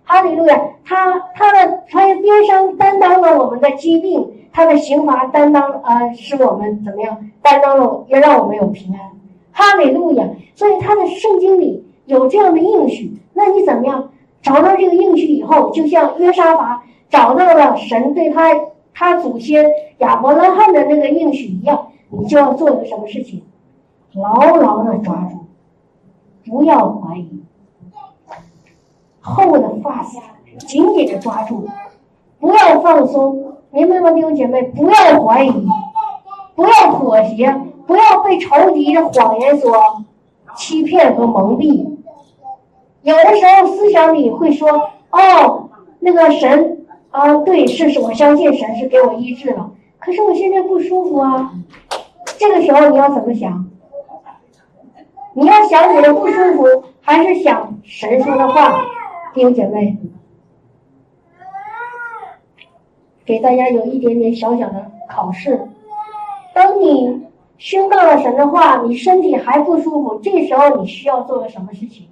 [0.07, 0.59] 哈利路亚！
[0.85, 4.33] 他他的他的鞭伤担当了我们的疾病。
[4.53, 7.29] 他的刑罚担当呃，使我们怎么样？
[7.42, 9.01] 担当了，也让我们有平安。
[9.53, 10.25] 哈利路亚！
[10.55, 13.19] 所以他的圣经里有这样的应许。
[13.35, 18.55] 那你怎么样找到这个应许以后，就像约沙法找到了神对他
[18.95, 19.66] 他祖先
[19.99, 23.42] 亚伯拉罕的那个应许一样，你就要做一个什么事情？
[24.14, 27.42] 牢牢的抓住，不要怀疑，
[29.26, 30.18] 厚的发丝
[30.66, 31.68] 紧紧的抓住，
[32.38, 33.56] 不要放松。
[33.70, 34.62] 明白吗，弟兄姐妹？
[34.62, 35.66] 不要怀疑，
[36.54, 39.76] 不要妥协，不要被仇敌的谎言所
[40.56, 41.96] 欺骗和蒙蔽。
[43.02, 44.68] 有的时候思想里会说
[45.10, 49.72] ：“哦，那个神啊，对，是是，我相信神是给我医治了。
[49.98, 51.52] 可是我现在不舒服啊。”
[52.38, 53.66] 这个时候你要怎么想？
[55.34, 58.86] 你要想你的不舒服，还是想神说的话，
[59.37, 59.99] 弟兄姐妹？
[63.27, 65.68] 给大家有一点点小小的考试。
[66.55, 67.27] 当你
[67.59, 72.07] 宣告了神的话，你身体还不舒服，这时候你需要做个什么事情？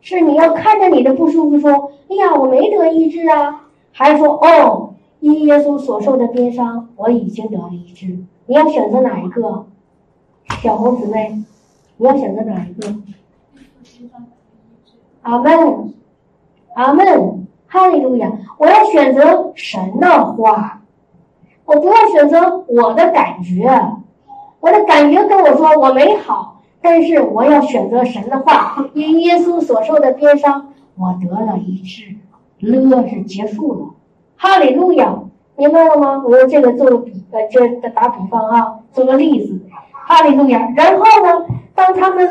[0.00, 8.18] 是你要看着你的不舒服说，哎呀，我没得医治啊，还是说，哦，因耶稣所受的鞭伤，我已经得了医治？
[8.46, 9.66] 你要选择哪一个？
[10.60, 11.40] 小红姊妹，
[11.98, 12.96] 你要选择哪一个？
[15.22, 15.94] 阿门，
[16.74, 18.30] 阿门，哈利路亚！
[18.58, 20.82] 我要选择神的话，
[21.64, 23.70] 我不要选择我的感觉。
[24.60, 28.86] 我的感觉跟我说我没好，但是我要选择神的话。
[28.94, 32.14] 因耶稣所受的鞭伤，我得了一治，
[32.60, 33.80] 乐是结束了。
[34.36, 35.18] 哈利路亚，
[35.56, 36.22] 明白了吗？
[36.24, 39.60] 我用这个做个比，呃，这打比方啊，做个例子。
[39.90, 40.72] 哈利路亚。
[40.76, 42.30] 然后呢，当他们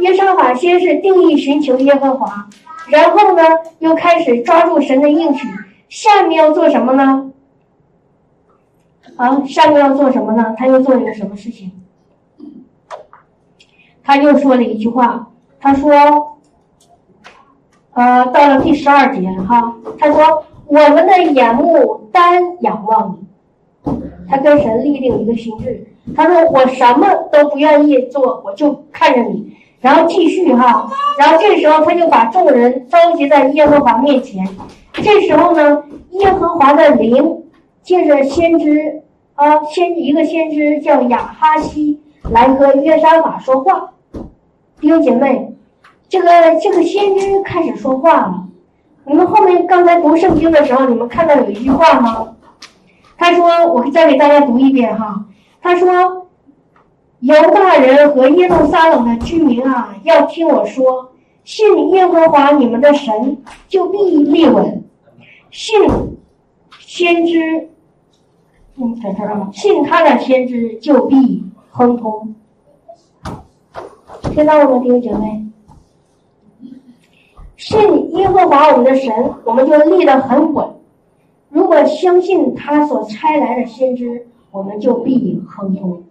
[0.00, 2.46] 耶沙法先是定义寻求耶和华，
[2.88, 3.42] 然后呢，
[3.78, 5.48] 又开始抓住神的应许。
[5.88, 7.32] 下面要做什么呢？
[9.16, 10.54] 啊，下面要做什么呢？
[10.58, 11.72] 他又做了一个什么事情？
[14.02, 16.38] 他又说了一句话，他说
[17.94, 23.92] ：“呃，到了第十二节哈，他说我们的眼目单仰望你。”
[24.28, 34.48] 他跟神立定一个心志，他说：“我什么都不愿意做，我就看着你。”然后继续哈，然后这时候他就把众人召集在耶和华面前。
[34.94, 37.42] 这时候呢，耶和华的灵
[37.82, 39.02] 借着先知。
[39.34, 43.90] 啊，先一个先知叫亚哈西来和约沙法说话。
[44.80, 45.52] 弟兄姐妹，
[46.08, 46.28] 这个
[46.62, 48.44] 这个先知开始说话了。
[49.04, 52.28] 你们后面刚才读圣经的时候，你们看到有一句话吗？
[53.18, 55.24] 他说：“我再给大家读一遍哈。”
[55.60, 56.23] 他说
[57.24, 64.82] ：“犹大人和耶路撒冷的居民啊，要听我说，信耶和华你们的神，就必立稳；
[65.50, 65.74] 信
[66.80, 67.70] 先知。”
[68.76, 72.34] 嗯，在这儿啊，信他的先知就必亨通。
[74.24, 75.46] 听到了吗，弟兄姐妹？
[77.56, 79.10] 信耶和华我们的神，
[79.46, 80.68] 我们就立得很稳。
[81.48, 86.03] 如果相信他所差来的先知，我们就必亨通。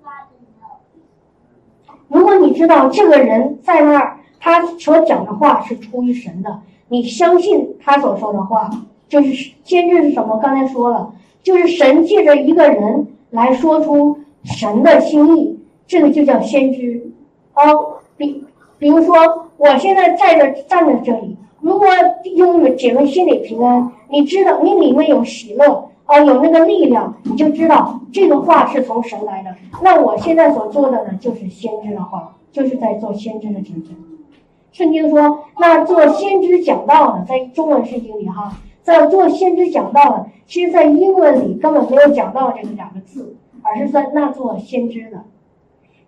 [2.14, 8.70] 如果你知道这个人在那儿，他所讲的话是出于神的，你相信他所说的话，
[9.10, 10.38] 就是先知是什么？
[10.38, 11.12] 刚才说了。
[11.42, 17.12] 就是神借着一个人来说出神的心意，这个就叫先知
[17.54, 17.98] 哦。
[18.16, 18.46] 比
[18.78, 21.88] 比如说，我现在在这站在这里，如果
[22.36, 29.56] 用姐妹心里平安，你知道你里面有喜乐啊，有那个力量，你就知道这个话是从神来的。
[29.82, 33.92] 那我现在所做的呢，就是先知的话，就是在做先知的职责。
[34.72, 38.58] 圣经说，那做先知讲道的，在中文圣经里哈。
[38.82, 45.24] 在做先知讲道的，其实，在英文里根本没有讲道这个两个字，而是在那做先知的。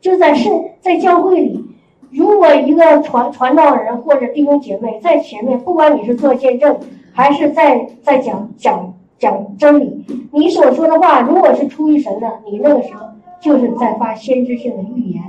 [0.02, 1.64] 就在圣在教会里，
[2.12, 6.78] 如果一个传传道人或者弟兄姐妹在前面，不管你是做见证，
[7.14, 13.08] 还是在在讲讲讲真理，你所说的话如果是出于神的，你那个时候
[13.40, 15.22] 就是在发先知性的预言，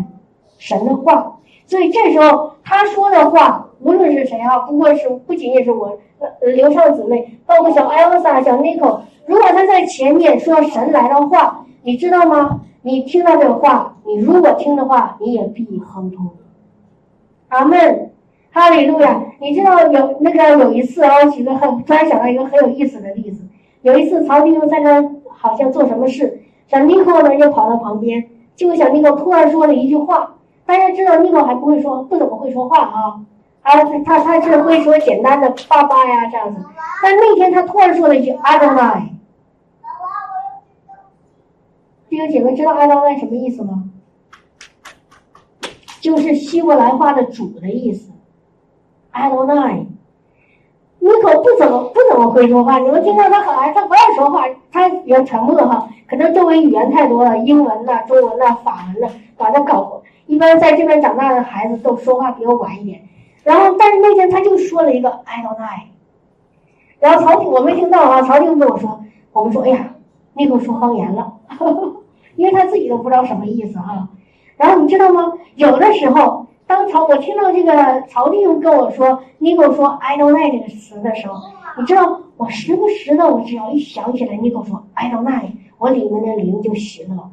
[0.58, 1.38] 神的话。
[1.66, 5.98] 所以这时候他说的话，无论是谁啊，不过是不仅仅是我。
[6.18, 12.62] 呃，刘畅姊妹，包括小艾 s 莎、小 Nico，如果他在前面说神来的话，你知道吗？
[12.80, 16.30] 你听到这个话，你如果听的话，你也必亨通。
[17.48, 18.12] 阿门，
[18.50, 19.24] 哈利路亚！
[19.38, 23.44] 你知道有那个有一次啊，举个很突然想到一个很有意思的例子。
[23.86, 30.34] 有一次曹弟兄在那好像做什么事，小 Nico 呢又跑到旁边，结果小 Nico 突然说了一句话。
[30.64, 33.20] 大家知道 Nico 还不会说，不怎么会说话啊。
[33.62, 36.60] 啊，他他是会说简单的爸爸呀这样子，
[37.00, 39.14] 但那天他突然说了一句阿当奈。
[42.08, 43.84] 弟兄姐妹知道 "I don't know" 什么意思吗？
[46.00, 48.10] 就是希伯来话的主的意思。
[49.12, 49.86] I don't know
[51.06, 60.02] 当奈，尼可不怎么不怎么会说话，你们听到他很爱，他不爱说话，他比较沉默哈，可能周围语言太多了，英文呐、中文呐、法文呐，把他搞。
[60.26, 63.02] 一般在这边长大的孩子都说话比我晚一点。
[63.44, 65.86] 然后，但是那天他就说了一个 I don't know。
[66.98, 69.94] 然后曹婷我没听到啊，曹婷跟我说，我们说哎呀，
[70.34, 71.34] 那个说方言了，
[72.34, 74.08] 因为他自己都不知道什么意思哈。
[74.56, 75.34] 然后你知道吗？
[75.54, 81.34] 有的时候，当曹我听到这个曹弟兄跟我说，你跟我说 I don't know 这个词的时候，
[81.78, 87.30] 你知道我时不时的，我只要一想起来你跟我说 I don't know，我里面的灵就喜乐。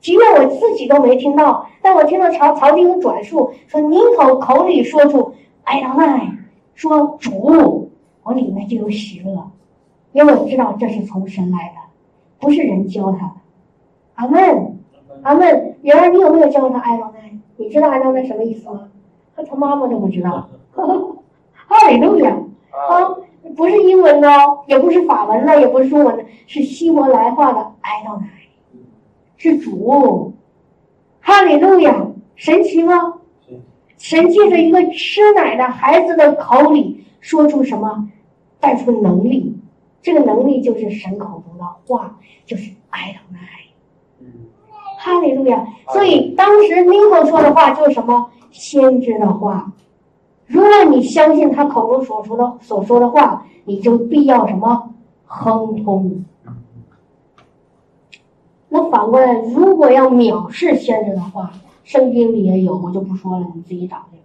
[0.00, 6.36] 即便我自己都没听到，但我听到曹曹弟兄转述说，你口口里说出“艾当奈”，
[6.74, 7.90] 说主，
[8.22, 9.50] 我里面就有喜乐，
[10.12, 11.74] 因为我知道这是从神来的，
[12.40, 13.34] 不是人教他的。
[14.14, 14.78] 阿门，
[15.22, 15.76] 阿门。
[15.82, 17.30] 原来你有没有教他“艾当奈”？
[17.60, 18.88] 你知道“艾当奈”什么意思吗？
[19.36, 20.48] 他他妈妈都不知道。
[20.72, 23.14] 哈利路亚啊，
[23.54, 28.28] 不是英文的哦，也不是法文的，也不是中文的，是希伯来话的哀悼奶，
[29.36, 30.32] 是主，
[31.20, 33.18] 哈利路亚，神奇吗？
[33.98, 38.08] 神借着一个吃奶的孩子的口里说出什么，
[38.58, 39.54] 带出能力，
[40.00, 43.38] 这个能力就是神口中的话，就是哀悼奶。
[45.02, 45.66] 哈利路亚！
[45.88, 49.72] 所以当时尼哥说的话就是什么先知的话。
[50.46, 54.90] 如果你相信他口中所说的所说的话，你就必要什么
[55.24, 56.22] 亨通。
[58.68, 61.50] 那反过来，如果要藐视先知的话，
[61.82, 64.18] 圣经里也有，我就不说了，你自己找去，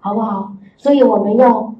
[0.00, 0.52] 好不好？
[0.76, 1.74] 所以我们要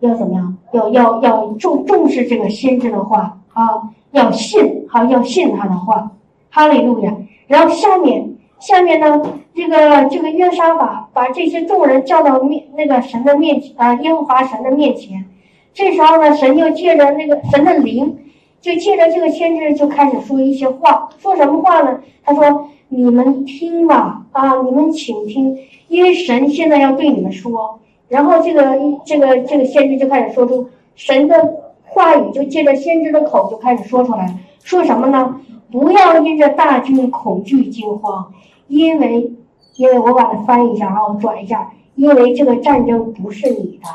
[0.00, 0.56] 要怎么样？
[0.72, 6.10] 要要要重重视这个先知的话啊，要信，好要信他的话。
[6.50, 7.16] 哈利路亚！
[7.46, 9.22] 然后下面，下面呢，
[9.54, 15.24] 这个这个约沙法把这些众人叫到面那个神的面前啊，耶和华神的面前。
[15.72, 18.18] 这时候呢，神就借着那个神的灵，
[18.60, 21.08] 就借着这个先知就开始说一些话。
[21.18, 22.00] 说什么话呢？
[22.24, 25.56] 他说：“你们听吧，啊，你们请听，
[25.88, 27.78] 因为神现在要对你们说。”
[28.08, 34.34] 然后这个这个这个先知就开始说出神的话语，就借着先知的口就开始说出来，
[34.64, 35.40] 说什么呢？
[35.70, 38.32] 不要因着大军恐惧惊慌，
[38.68, 39.32] 因为，
[39.76, 43.88] 因为我把它翻译一下啊，我转一下，因为这个战争不是你的，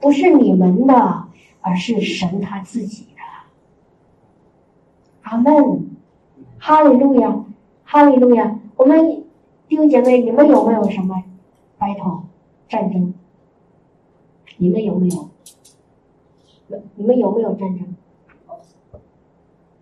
[0.00, 1.24] 不是你们的，
[1.60, 3.20] 而是神他自己的。
[5.22, 5.90] 阿门，
[6.58, 7.44] 哈利路亚，
[7.84, 8.58] 哈利路亚。
[8.76, 9.24] 我们
[9.68, 11.22] 弟兄姐妹，你们有没有什么
[11.78, 12.22] battle
[12.68, 13.14] 战争？
[14.56, 15.28] 你们有没有？
[16.96, 17.94] 你们有没有战争？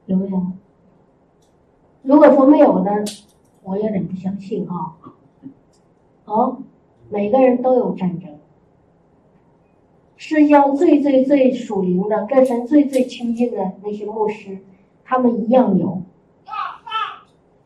[0.06, 0.46] 有没有？
[2.02, 2.90] 如果说没有呢，
[3.62, 4.96] 我有点不相信哈。
[6.24, 6.58] 哦，
[7.10, 8.28] 每个人都有战争。
[10.16, 14.58] 世界上最最最属灵的、跟神最最亲近的那些牧师，
[15.04, 16.02] 他们一样有，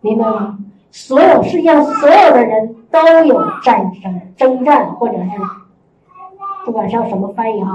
[0.02, 0.58] 明白吗？
[0.90, 5.30] 所有世界上所有的人都有战争、征战，或者是
[6.66, 7.72] 不管是要什么翻译哈，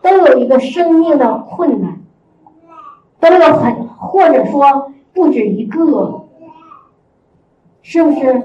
[0.00, 2.00] 都有一个生命的困难，
[3.18, 4.92] 都有很或者说。
[5.14, 6.26] 不止一个，
[7.82, 8.42] 是不是？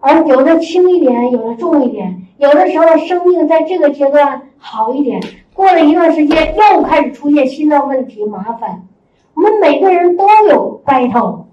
[0.00, 5.22] 而有的轻一点，有的重一点，有的时候生命在这个阶段好一点，
[5.54, 8.86] 过了一段时间又开始出现新的问题麻烦。
[9.34, 11.44] 我们每个人都有 battle，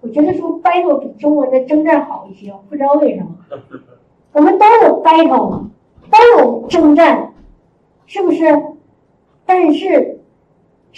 [0.00, 3.28] 我觉得说 battle 比中文的征战好一些，不知道为什么。
[4.32, 5.66] 我们都有 battle，
[6.10, 7.32] 都有征战，
[8.06, 8.62] 是不是？
[9.46, 10.17] 但是。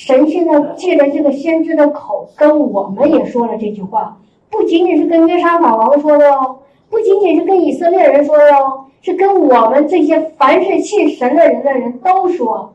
[0.02, 4.16] 神现在借着这个先知的口跟我们也说了这句话，
[4.48, 12.72] 不仅仅是跟约沙法王说的哦，不仅仅是跟以色列人说的哦，是跟我们这些凡是信神的人的人都说。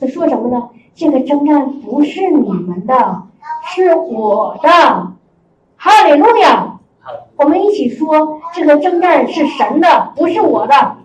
[0.00, 0.70] 他说什么呢？
[0.96, 3.22] 这个征战不是你们的，
[3.66, 4.68] 是我的。
[5.76, 6.80] 哈利路亚！
[7.36, 10.96] 我们一起说，这个征战是神的，不是我的。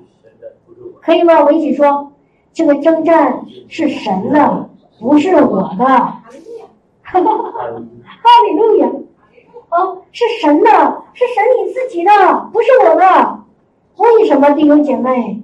[1.02, 1.40] 可以吗？
[1.42, 2.14] 我们一起说，
[2.52, 4.66] 这个征战是神的。
[5.00, 6.22] 不是我的，哈
[7.04, 8.88] 哈哈哈利路亚，
[9.70, 10.70] 啊，是神的，
[11.14, 12.12] 是神你自己的，
[12.52, 13.40] 不是我的。
[13.96, 15.42] 为什么弟兄姐妹？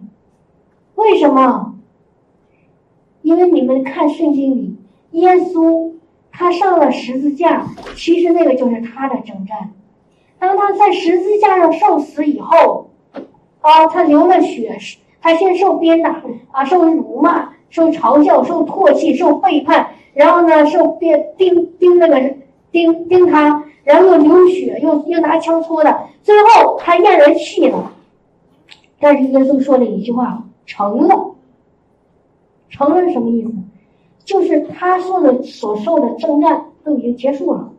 [0.95, 1.75] 为什么？
[3.21, 4.77] 因为你们看圣经里，
[5.11, 5.93] 耶稣
[6.31, 9.73] 他上了十字架，其实那个就是他的征战。
[10.37, 12.89] 当他在十字架上受死以后，
[13.61, 14.77] 啊，他流了血，
[15.21, 17.54] 他先受鞭打，啊，受辱骂。
[17.69, 22.35] 受嘲笑，受唾弃，受背叛，然后呢，受别钉钉那个
[22.71, 27.91] 钉钉他，然后又流血，又又拿枪戳的，最后他咽了气了。
[28.99, 31.35] 但是耶稣说了一句话：“成了。”
[32.71, 33.51] 成了是什么意思？
[34.23, 37.69] 就是他说的所受的征战都已经结束了。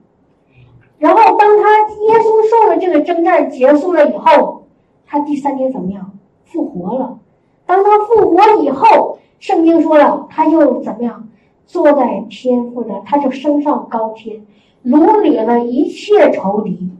[0.98, 4.64] 然后当他耶稣受了这个征战结束了以后，
[5.06, 6.12] 他第三天怎么样？
[6.44, 7.18] 复活了。
[7.64, 9.18] 当他复活以后。
[9.38, 11.28] 圣经说了，他就怎么样，
[11.66, 14.44] 坐在天父的，他就升上高天，
[14.84, 16.90] 掳掠了一切仇敌，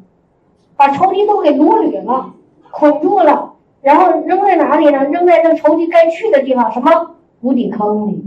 [0.76, 2.34] 把仇敌都给掳掠了，
[2.70, 5.04] 捆住了，然后扔在哪里呢？
[5.06, 8.26] 扔在这仇敌该去的地方，什么无底坑里。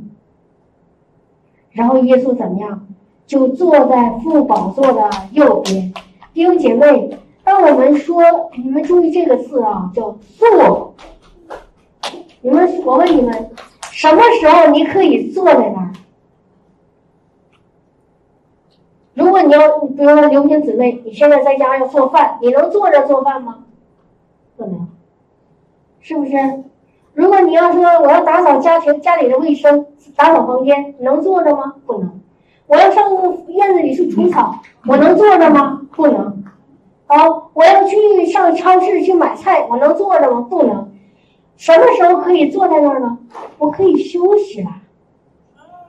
[1.71, 2.87] 然后耶稣怎么样，
[3.27, 5.93] 就坐在父宝座的右边。
[6.33, 8.23] 弟兄姐妹，当我们说，
[8.57, 10.95] 你们注意这个字啊，叫坐。
[12.41, 13.49] 你们，我问你们。
[13.99, 15.91] 什么时候你可以坐在那儿？
[19.13, 23.65] 如果你要，比如说刘平姊妹，你现在在家要做饭，你能坐着做饭吗？
[24.55, 24.87] 不能。
[25.99, 26.31] 是不是？
[27.13, 31.75] 如果你要说我要打扫家庭家里的卫生，打扫房间，你能坐着吗？
[31.85, 32.21] 不能。
[32.67, 33.03] 我要上
[33.49, 35.81] 院子里去除草，我能坐着吗？
[35.91, 36.41] 不能。
[37.07, 40.47] 好，我要去上超市去买菜，我能坐着吗？
[40.49, 40.88] 不能。
[41.59, 43.17] 什么时候可以坐在那儿呢？
[43.57, 44.77] 我可以休息了。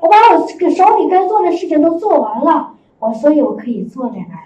[0.00, 4.42] 我把我手里该做的事情都做完了，我所以我可以坐在那儿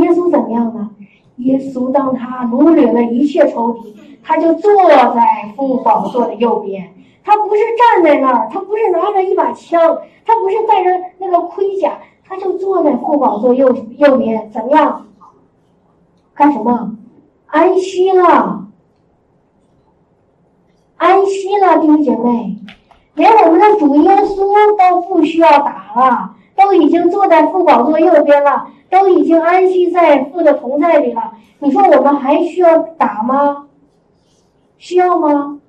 [0.00, 0.02] 了。
[0.02, 0.90] 耶稣怎么样呢？
[1.38, 4.72] 耶稣当他掳掠了一切仇敌，他就坐
[5.12, 6.94] 在父宝座的右边。
[7.24, 14.48] 他不是站在那儿，他不是拿着一把枪，他不是带着那个盔甲，他就坐在父宝座右右边。
[14.52, 15.08] 怎么样？
[16.32, 16.96] 干什么？
[17.46, 18.63] 安息了，
[20.96, 22.56] 安息了，弟兄姐妹。
[23.14, 31.34] 连我们的主耶稣都不需要打了，都已经坐在父宝座右边了，都已经安息在父的同在里了。
[31.60, 33.66] 你说我们还需要打吗？
[34.78, 35.60] 需要吗？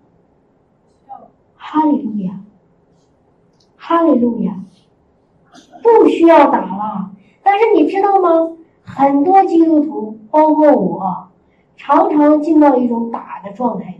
[1.55, 2.39] 哈利路亚，
[3.77, 4.53] 哈利路亚，
[5.83, 7.11] 不需要打了。
[7.43, 8.53] 但是你知道吗？
[8.83, 11.27] 很多基督徒，包括我，
[11.77, 13.95] 常常进到一种打的状态。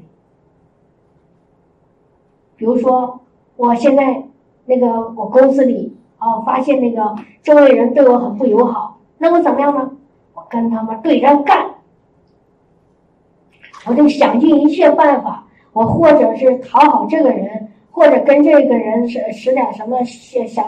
[2.56, 3.20] 比如说。
[3.58, 4.22] 我现在
[4.66, 4.86] 那个
[5.16, 9.90] 我公司里啊，发现那个周围人对我很不友好，那我怎么样呢？
[10.34, 11.66] 我跟他们对着干，
[13.86, 20.62] 我就想尽一切办法，我或者是讨好这个人，或者跟这个人使使点什么小小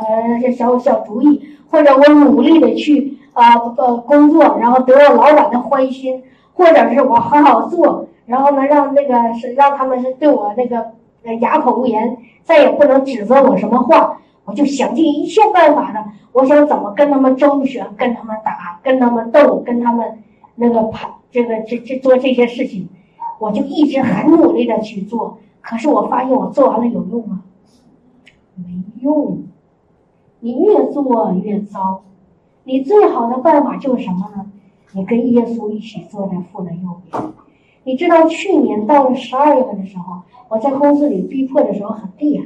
[0.56, 6.24] 小小主意，或者我努力的去啊呃工作，然后得到老板的欢心，
[6.54, 10.94] 或者是我好好做，然后呢让那个是让他们是对我那个
[11.36, 12.18] 哑口无言。
[12.44, 20.24] 再也不能指责我什么话，我就想尽一切办法呢，我想怎么跟他们周旋，跟他们打，跟他们斗，跟他们
[20.56, 22.88] 那个排这个这这做这些事情，
[23.40, 25.40] 我就一直很努力的去做。
[25.60, 27.44] 可是我发现我做完了有用吗？
[28.56, 29.44] 没用，
[30.40, 32.04] 你越做越糟。
[32.64, 34.46] 你最好的办法就是什么呢？
[34.94, 37.24] 你跟耶稣一起坐在父的右边。
[37.88, 40.04] 你知道去年到了十二月份的时候。
[40.50, 42.46] 我在公司里逼迫的时候很厉害，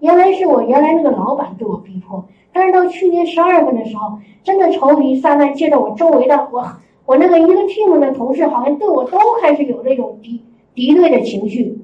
[0.00, 6.64] 原来是我原来那个老板对我逼迫，但是到去年十二月份的时候，真的仇敌撒旦借着我周围的我
[7.04, 10.42] 我那个一个 team 的同事，好像对我都开始有那种敌
[10.74, 11.78] 敌对的情绪，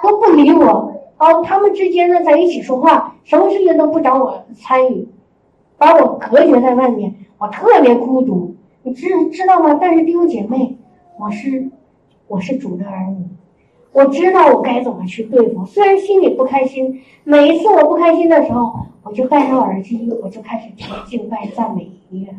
[0.00, 5.08] 都不理我，哦，他们之间呢在一起说话，什么事情都不找我参与，
[5.76, 9.76] 把我隔绝在外面，我特别孤独，你知知道吗？
[9.80, 10.76] 但是弟兄姐妹，
[11.18, 11.68] 我是
[12.30, 13.26] 我是主的儿女。
[13.92, 17.02] 我知道我该怎么去对付，虽然心里不开心。
[17.24, 22.32] 每一次我不开心的时候，我就戴上耳机，我就开始听敬拜赞美音乐。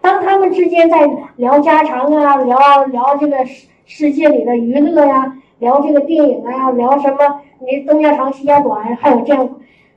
[0.00, 9.50] 当他们之间在聊家常啊，聊聊这个世世界里的娱乐呀，聊这个电影啊，聊什么你东家长西家短，还有这样。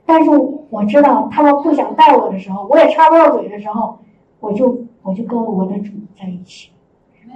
[0.04, 0.30] 但是
[0.68, 4.00] 我知道他们不想带我的时候，我也插不上嘴的时候，
[4.40, 6.70] 我就我就跟我的主在一起，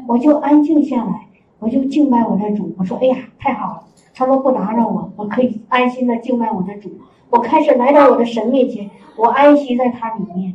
[0.09, 1.26] 我就安静下来。
[1.59, 3.83] 我就敬拜我的主，我说：“哎呀，太好了！
[4.15, 6.91] 他们不打扰我，我可以安心的敬拜我的主。
[7.31, 10.55] 我开始来到我的神面前，我安息在他里面。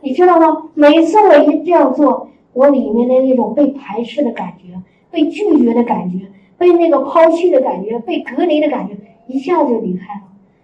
[0.00, 0.68] 你知道吗？
[0.74, 4.80] 每次我一这样做，我里面的那种被排斥的感觉、
[5.10, 6.26] 被拒绝的感觉、
[6.56, 10.22] 被那个抛弃的感觉、被隔离的感觉，一下就离开了。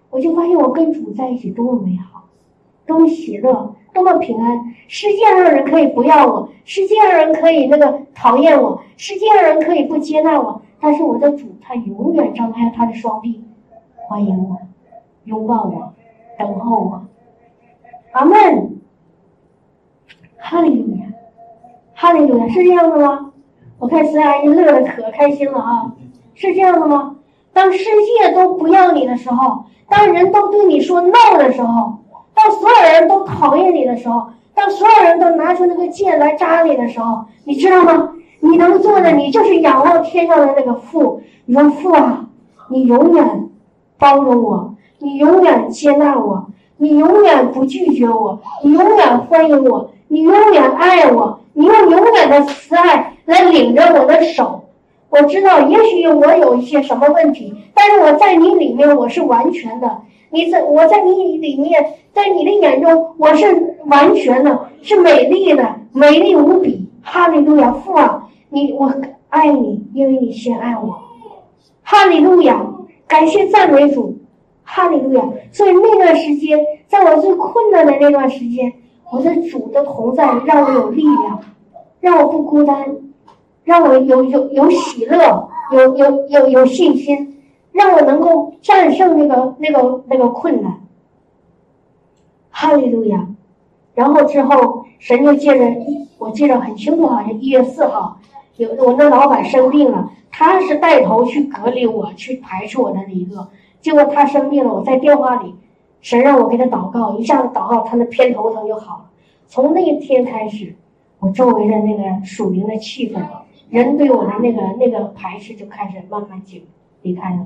[0.09, 2.23] 我就发现我跟主在一起多么美好，
[2.85, 4.73] 多么喜乐。”多么平安！
[4.87, 13.43] 世界上人可以不要我，世界上人可以那个讨厌我，世界上人可以不接纳我，但是我的主他永远张开他的双臂，
[14.07, 14.57] 欢迎我，
[15.25, 15.93] 拥抱我，
[16.39, 17.05] 等候我。
[18.11, 18.79] 阿门！
[20.37, 21.05] 哈利路亚，
[21.93, 23.31] 哈利路亚，是这样的吗？
[23.79, 25.93] 我看孙阿姨乐的可开心了啊！
[26.33, 27.17] 是这样的吗？
[27.53, 31.99] 当世界都不要你的时候，当人都对你说 no 的时候。
[32.43, 38.09] 当所有人都讨厌你的时候，当所有人都拿出那个剑来扎你的时候，你知道吗？
[38.41, 41.21] 你能做的，你就是仰望天上的那个父。
[41.45, 42.25] 你说父啊，
[42.67, 43.49] 你永远
[43.97, 54.65] 包容我，你永远接纳我，你永远不拒绝我，你永远欢迎我，你永远爱我，你用永远的慈爱来领着我的手。
[55.09, 60.01] 我知道，也许我有一些什么问题，但是我在你里面我是完全的。
[60.33, 66.89] 你在我在你里面，在你的眼中，我是完全的，是美丽的，美丽无比。
[67.03, 68.91] 哈利路亚，父啊，你我
[69.29, 70.99] 爱你，因为你先爱我。
[71.83, 72.65] 哈利路亚，
[73.07, 74.17] 感谢赞美主。
[74.63, 75.23] 哈利路亚。
[75.51, 76.57] 所以那段时间，
[76.87, 78.73] 在我最困难的那段时间，
[79.11, 81.41] 我的主的同在让我有力量，
[82.01, 82.95] 让我不孤单。
[83.65, 87.37] 让我有有有喜乐，有有有有信心，
[87.73, 90.79] 让我能够战胜那个那个那个困难。
[92.49, 93.27] 哈利路亚！
[93.95, 98.19] 然后之后，神就借着一，我记得很清楚，好像一月四号，
[98.57, 103.49] 有我那老板生病了，他是带头去隔离我，去排斥我的那一个。
[103.81, 105.55] 结果他生病了，我在电话里，
[105.99, 109.05] 神让我给他祷告，一下子祷告，他那偏头疼就好了。
[109.47, 110.75] 从那一天开始，
[111.19, 113.19] 我周围的那个属灵的气氛，
[113.69, 116.61] 人对我的那个那个排斥就开始慢慢减
[117.03, 117.45] 离开了。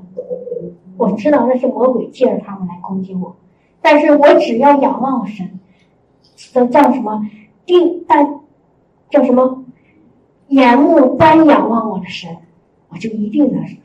[0.96, 3.36] 我知道那是魔鬼借着他们来攻击我。
[3.82, 5.60] 但是我只要仰望神，
[6.34, 7.28] 叫叫什么？
[7.66, 8.40] 定但
[9.10, 9.64] 叫什么？
[10.48, 12.38] 眼目单仰望我的神，
[12.88, 13.76] 我就一定能胜。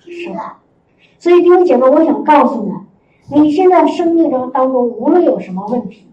[1.20, 2.64] 所以弟兄姐妹，我想告诉
[3.30, 6.08] 你，你现在生命中当中无论有什么问题，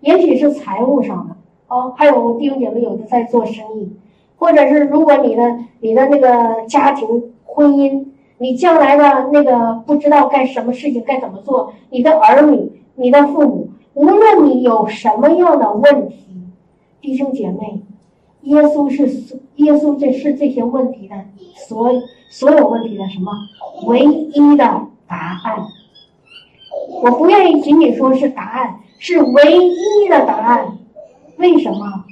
[0.00, 1.36] 也许是财务上的
[1.68, 3.96] 哦，还有弟兄姐妹有的在做生意，
[4.36, 8.06] 或者是如果你的你的那个家庭婚姻，
[8.38, 12.70] 你将来的那个不知道干什么事情该怎么做，你的儿女。
[12.96, 16.16] 你的父母，无论你有什么样的问题，
[17.00, 17.82] 弟兄姐妹，
[18.42, 19.08] 耶稣是
[19.56, 21.16] 耶稣，这是这些问题的
[21.56, 21.90] 所
[22.30, 23.32] 所有问题的什么
[23.86, 24.64] 唯一的
[25.08, 25.66] 答案？
[27.02, 30.78] 我不愿意仅仅说是答案，是唯一的答案。
[31.38, 32.04] 为什么？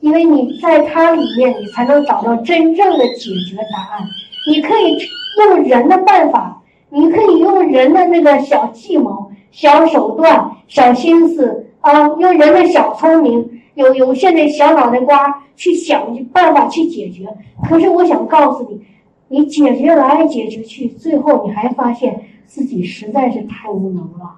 [0.00, 4.08] 因为你在它里面，你才能找到真正的解决答案。
[4.48, 4.98] 你可以
[5.38, 6.62] 用人的办法。
[6.88, 17.26] 你可以用人的那个小计谋、小手段、小心思啊，用人的小聪明，有有限的小脑袋瓜去想办法去解决。
[17.68, 18.80] 可是我想告诉你，
[19.28, 24.36] 你解决来解决去，最后你还发现自己实在是太无能了，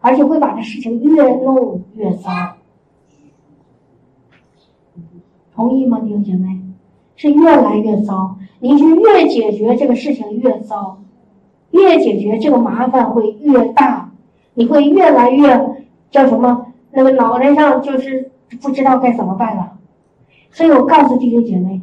[0.00, 2.30] 而且会把这事情越弄越糟。
[5.54, 6.57] 同意吗，弟兄姐妹？
[7.18, 10.98] 是越来越糟，你就越解决这个事情越糟。
[11.72, 14.10] 越解决这个麻烦会越大，
[14.54, 16.68] 你会越来越叫什么？
[16.92, 18.30] 那个脑袋上就是
[18.62, 19.72] 不知道该怎么办了。
[20.50, 21.82] 所以我告诉弟兄姐妹，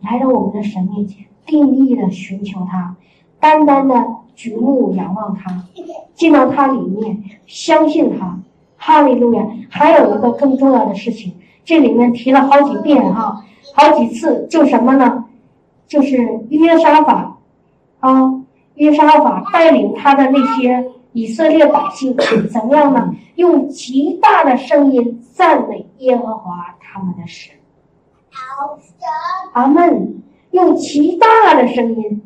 [0.00, 2.94] 来到我们的神面前，定义的寻求他，
[3.40, 5.64] 单单的举目仰望他，
[6.14, 8.38] 进到他里面，相信他。
[8.76, 9.46] 哈利路亚！
[9.68, 11.34] 还有一个更重要的事情，
[11.64, 13.44] 这里面提了好几遍哈，
[13.74, 15.24] 好几次，就什么呢？
[15.86, 16.16] 就是
[16.50, 17.38] 约沙法
[18.00, 18.42] 啊。
[18.74, 22.16] 约沙法带领他的那些以色列百姓
[22.50, 23.14] 怎么样呢？
[23.36, 27.54] 用极大的声音赞美耶和华他们的神。
[29.52, 30.18] 阿门。
[30.52, 32.20] 用极大的声音，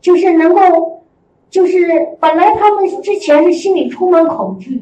[0.00, 1.02] 就是能够，
[1.50, 4.80] 就是本来他们之前是心里充满恐惧，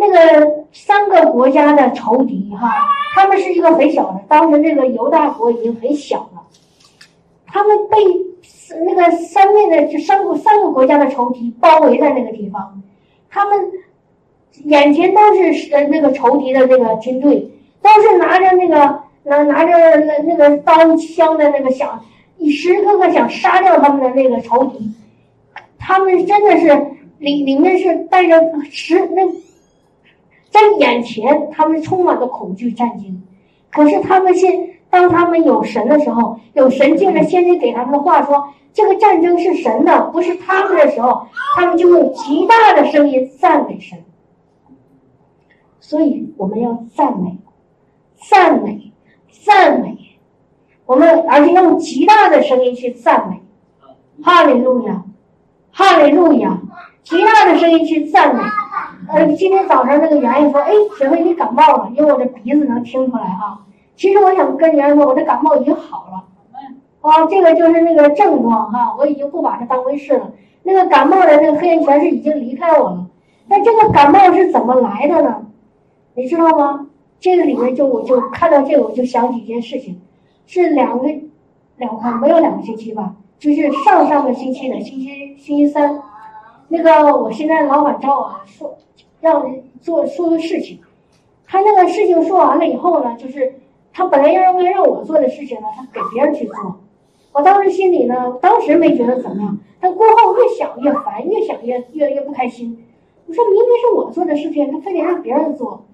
[0.00, 2.72] 那个三个国家的仇敌哈，
[3.14, 6.42] 他们是一个很小的，当时那个犹大国已经很小了，
[7.46, 7.96] 他们被。
[8.86, 12.80] 那个三面的三个三个国家的仇敌包围在那个地方，
[13.28, 13.58] 他们
[14.62, 17.50] 眼前都是那个仇敌的那个军队，
[17.82, 18.76] 都是拿着那个
[19.24, 19.72] 拿拿着
[20.06, 22.00] 那那个刀枪的那个想，
[22.38, 24.88] 时时刻刻想杀掉他们的那个仇敌，
[25.76, 26.68] 他们真的是
[27.18, 28.40] 里里面是带着
[28.70, 29.22] 实那，
[30.50, 33.22] 在眼前他们充满了恐惧战惊，
[33.70, 38.52] 可是他们现当他们有神的时候，有神借着先知给他们的话说。
[38.72, 41.26] 这个战争是神的，不是他们的时候，
[41.56, 43.98] 他们就用极大的声音赞美神。
[45.80, 47.36] 所以我们要赞美，
[48.30, 48.92] 赞美，
[49.44, 49.98] 赞美。
[50.86, 53.42] 我们而且用极大的声音去赞美，
[54.22, 55.02] 哈利路亚，
[55.72, 56.60] 哈利路亚，
[57.02, 58.42] 极大的声音去赞美。
[59.08, 63.64] 呃，今天早上那个圆圆说：“哎，雪妹你感冒了，因为我的鼻子能听出来哈。”
[63.96, 66.24] 其实我想跟圆圆说，我的感冒已经好了。
[67.00, 70.32] 啊，这个就是那个症状哈，我已经不把它当回事了。
[70.62, 73.06] 那个感冒的那个黑眼圈是已经离开我了。
[73.48, 75.46] 那这个感冒是怎么来的呢？
[76.14, 76.86] 你知道吗？
[77.18, 80.00] 这个里面就我就看到这个，我就想起一件事情，
[80.46, 81.08] 是两个
[81.76, 86.00] 两个没有两个星期吧，就是上上个星期的星期星期三，
[86.72, 88.78] 那个我现在老板找我说
[89.20, 89.44] 让
[89.80, 90.78] 做说个事情，
[91.44, 93.56] 他那个事情说完了以后呢，就是
[93.92, 96.76] 他本来要让让我做的事情呢，他给别人去做。
[97.32, 102.84] 我当时心里呢，当时没觉得怎么样，但过后越想越烦，越想越越越不开心。
[103.26, 105.84] 我说明明是我做的事情，他非得让别人做，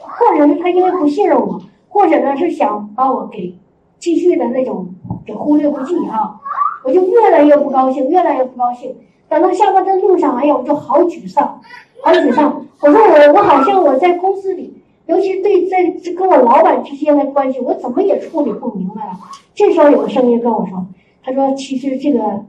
[0.00, 3.56] 或者是他因为不信任我，或者呢是想把我给
[4.00, 4.88] 继续的那种
[5.24, 6.40] 给忽略不计哈，
[6.84, 8.96] 我就越来越不高兴，越来越不高兴。
[9.28, 11.60] 等到下班的路上，哎呀，我就好沮丧，
[12.02, 12.66] 好沮丧。
[12.80, 19.18] 我说我我好像我在公司里，尤其对这这跟我老板之间的关系，我怎么也处理不明白了。
[19.54, 20.86] 这时候有个声音跟我说
[21.22, 22.44] ：“他说其实这个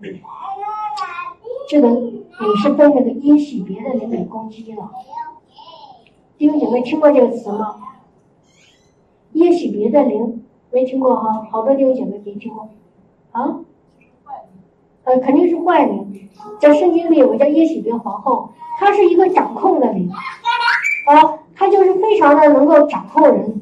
[1.69, 4.89] 这个你是被那个耶喜别的人给攻击了。”
[6.37, 7.77] 弟兄姐妹听过这个词吗？
[9.33, 12.69] 耶喜别的灵没听过哈，好多弟兄姐妹没听过
[13.31, 13.59] 啊。
[15.05, 16.29] 呃，肯定是坏灵。
[16.59, 18.49] 在圣经里有个叫耶喜别皇后，
[18.79, 20.09] 她是一个掌控的灵
[21.07, 23.61] 啊，她就是非常的能够掌控人，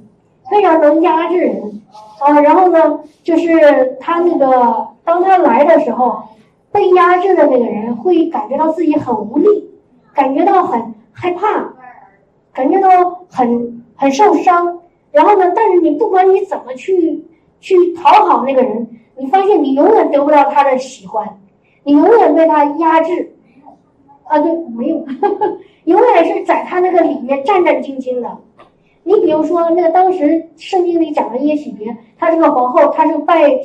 [0.50, 1.82] 非常能压制人
[2.20, 2.40] 啊。
[2.42, 6.24] 然后呢，就是她那个当她来的时候，
[6.72, 9.70] 被压制的那个人会感觉到自己很无力，
[10.14, 11.74] 感觉到很害怕，
[12.54, 14.80] 感觉到很很受伤。
[15.12, 17.26] 然后呢，但是你不管你怎么去
[17.60, 18.88] 去讨好那个人。
[19.16, 21.40] 你发现你永远得不到他的喜欢，
[21.84, 23.36] 你永远被他压制，
[24.24, 25.06] 啊，对，没有，
[25.86, 28.38] 永远是在他那个里面战战兢兢的。
[29.04, 33.60] 你比如说，那个当时圣经里讲的耶喜别，她是个皇后，她是拜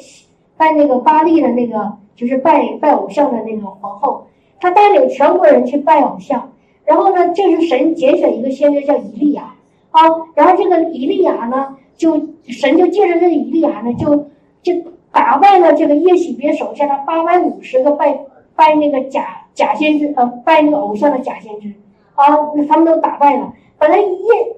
[0.56, 4.26] 拜那个巴利的那个，就是拜拜偶像的那个皇后，
[4.60, 6.52] 她带领全国人去拜偶像。
[6.84, 9.54] 然后呢，这是神拣选一个先知叫以利亚
[9.92, 10.02] 啊，
[10.34, 14.16] 然后这个以利亚呢，就神就借着这个以利亚呢，就
[14.62, 14.72] 就。
[15.10, 18.20] 打败了这个耶喜别手下的八百五十个拜
[18.54, 21.72] 拜那个假假先知呃拜那个偶像的假先知
[22.14, 22.24] 啊，
[22.68, 23.52] 他们都打败了。
[23.78, 24.06] 本来耶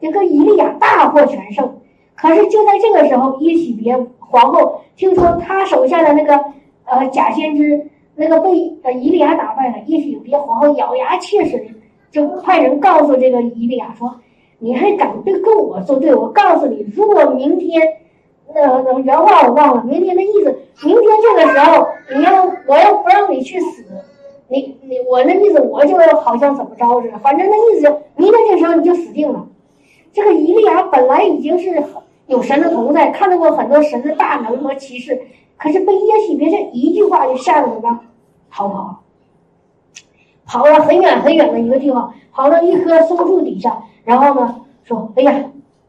[0.01, 1.79] 这个伊利亚大获全胜，
[2.17, 6.45] 可是就在这个时候，耶喜别皇后听说他手下的那个
[6.85, 8.49] 呃假先知那个被
[8.83, 11.65] 呃伊利亚打败了，耶喜别皇后咬牙切齿
[12.11, 14.17] 就派人告诉这个伊利亚说
[14.59, 16.15] ：“你还敢对跟我作对？
[16.15, 17.81] 我告诉你，如果明天。”
[18.55, 23.85] 那那原话我忘了，明天的意思，明天这个时候你要我要不让你去死，
[24.49, 29.47] 你你我那意思我就好像怎么着似的，反正那意思，明天这时候你就死定了。
[30.13, 31.83] 这个伊利亚本来已经是
[32.27, 35.23] 有神的同在，看到过很多神的大能和骑士，
[35.57, 37.99] 可是被耶洗别这一句话就吓得怎么着，
[38.51, 38.99] 逃跑了，
[40.47, 45.45] 跑了很远很远的一个地方，跑到一棵松树底下，然后呢说：“哎呀，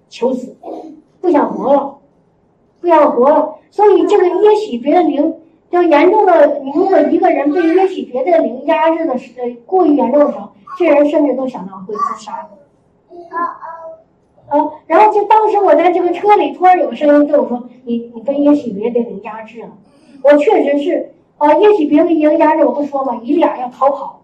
[0.09, 0.55] 求死，
[1.19, 1.97] 不想活了。”
[2.81, 5.35] 不想活了，所以这个耶喜别的灵
[5.69, 6.59] 就严重的。
[6.75, 12.49] 如果一个人被耶喜别的灵压制的时，呃，过于严重的时候，这人甚至都想到会自杀。
[14.49, 14.57] 啊，
[14.87, 19.69] 然后就当时我在这个车里，突然有个声音对我说：“你你被耶喜别的灵压制了。”
[20.23, 24.23] 我确实是啊，耶喜别的灵压制，我不说嘛，一俩要逃跑，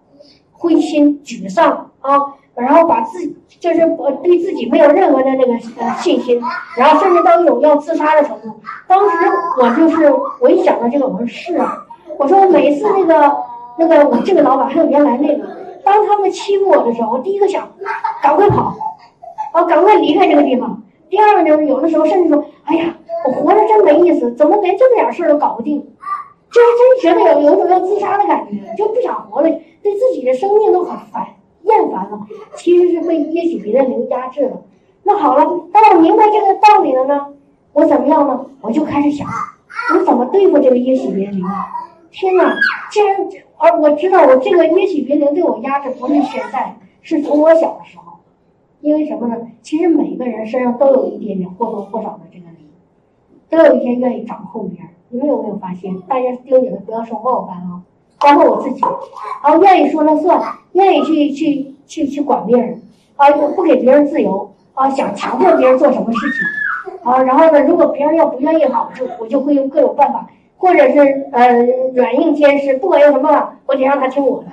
[0.52, 2.36] 灰心沮丧啊。
[3.60, 6.42] 就是我对自己没有任何的那个呃信心，
[6.76, 8.50] 然后甚至到一种要自杀的程度。
[8.88, 9.16] 当时
[9.60, 11.86] 我就是我一想到这个，我说是啊，
[12.18, 13.36] 我说每次那个
[13.80, 15.44] 那个我这个老板还有原来那个，
[15.84, 17.70] 当他们欺负我的时候，我第一个想
[18.22, 18.74] 赶快跑，
[19.54, 20.84] 啊赶快离开这个地方。
[21.10, 22.94] 第二个呢，有的时候甚至说，哎呀，
[23.26, 25.80] 我活着真没意思，怎么连这么点事儿都搞不定？
[26.52, 26.68] 就是
[27.02, 29.50] 真觉得有有种要自杀的感觉，就不想活了，
[29.84, 31.26] 对自己的生命都很烦。
[31.68, 34.62] 厌烦了，其实是被耶许别的灵压制了。
[35.04, 37.34] 那好了，当我明白这个道理了呢，
[37.74, 38.46] 我怎么样呢？
[38.62, 39.28] 我就开始想，
[39.94, 41.46] 我怎么对付这个耶许别灵？
[42.10, 42.56] 天哪！
[42.92, 43.16] 既然
[43.58, 48.04] 而我知道我这个耶许别灵对我压制不是现在，是从我小的时候。
[48.80, 49.36] 因为什么呢？
[49.62, 52.70] 其实每个人身上都有一点点或多或少的这个灵，
[53.50, 54.90] 都有一些愿意掌控别人。
[55.10, 56.00] 你们有没有发现？
[56.02, 57.82] 大家盯你们不要受冒犯啊！
[58.20, 58.82] 包括我自己，
[59.42, 60.42] 啊，愿意说了算，
[60.74, 62.82] 愿意去去去去管别人，
[63.16, 71.64] 啊，不给别人自由，啊，想强迫别人做什么事情，啊，然后呢，如果别人要不愿意的话，我就我就会用各种办法，或者是呃
[71.94, 74.48] 软硬兼施，不管用什么办法，我得让他听我的。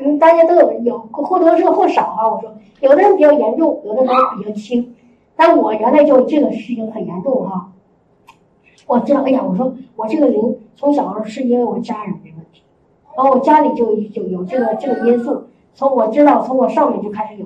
[0.00, 4.94] 嗯，大家都有有或多或少啊，我说有的人比较严重，有的人比较轻，
[5.34, 7.68] 但我原来就这个事情很严重哈，
[8.86, 12.14] 我知道，哎呀，我说我这个灵从小是因为我家人。
[13.16, 15.44] 然后我家里就就有这个这个因素，
[15.74, 17.44] 从我知道从我上面就开始有，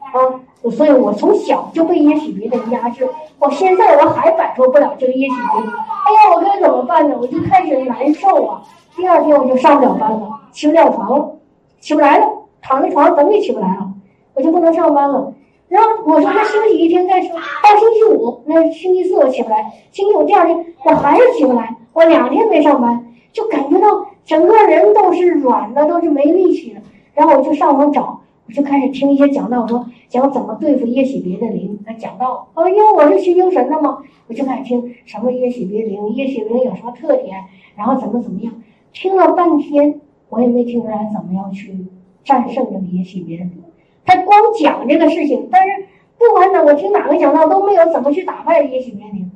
[0.00, 3.08] 啊，所以我从小就被耶喜别的压制，
[3.38, 7.16] 我现在我还摆脱不了这个耶喜别，哎呀，我该怎么办呢？
[7.20, 8.62] 我就开始难受啊，
[8.96, 11.36] 第二天我就上不了班了，起不了床了，
[11.80, 12.26] 起不来了，
[12.62, 13.90] 躺在床上怎么也起不来了，
[14.34, 15.32] 我就不能上班了。
[15.68, 24.06] 然后我说那休息一天再说，到星期五，那星期四我起不来，星期五第二天我还是起不来，我两天没上班，就感觉到。
[24.28, 26.82] 整个人都是软的，都是没力气的。
[27.14, 31.78] 然后我就上网找，我就开始听一些讲道，说讲怎么对付耶喜别的灵。
[31.86, 37.38] 他讲道，哦，因为我是学精神的嘛，我就开始听什么耶喜别灵，耶喜灵有什么特点，
[37.74, 38.52] 然后怎么怎么样。
[38.92, 39.98] 听了半天，
[40.28, 41.74] 我也没听出来怎么样去
[42.22, 43.62] 战胜这个耶喜别的灵。
[44.04, 45.86] 他光讲这个事情，但是
[46.18, 49.30] 不管哪，我听哪个讲道都没有怎么去打败耶喜别灵。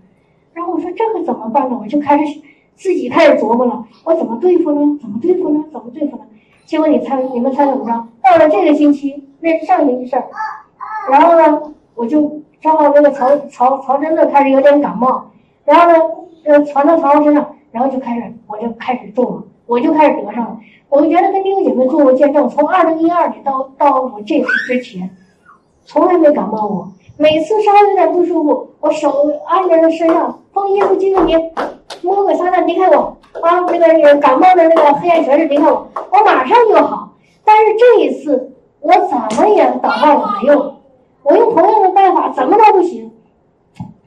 [0.53, 1.79] 然后我说这个怎么办呢？
[1.83, 2.41] 我就开始
[2.77, 4.99] 自己开始琢磨了，我怎么对付呢？
[5.01, 5.65] 怎么对付呢？
[5.73, 6.25] 怎么对付呢？
[6.67, 8.07] 结果你猜，你们猜怎么着？
[8.23, 10.29] 到了这个星期，那是上星期事儿。
[11.11, 15.31] 然后呢，我就正好那个曹曹曹真的开始有点感冒，
[15.65, 15.99] 然后呢，
[16.45, 20.59] 呃，传到曹身上，然后就开始我就开始中了，我就开始得上了。
[20.89, 25.11] 我就原来跟弟兄姐妹做过见证，从二零一二年到到我这次之前，
[25.85, 26.93] 从来没感冒过。
[27.17, 31.51] 每次稍微有点不舒服，我手按在他身上，奉耶稣基督名，
[32.03, 33.61] 魔鬼撒旦离开我啊！
[33.61, 37.11] 那个感冒的那个黑暗权势离开我，我马上就好。
[37.45, 40.77] 但是这一次我怎么也祷告也没用，
[41.23, 43.11] 我用同样的办法怎么都不行。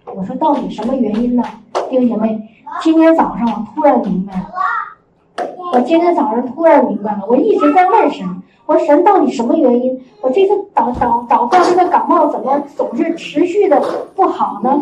[0.06, 1.44] 我说到底什么原因呢？
[1.90, 2.40] 弟兄姐妹，
[2.82, 4.46] 今天早上我突然明白了。
[5.74, 8.24] 我今天早上突然明白了，我一直在问神，
[8.68, 10.00] 我说神到底什么原因？
[10.22, 13.82] 我这次祷祷祷告这个感冒怎么总是持续的
[14.16, 14.80] 不好呢？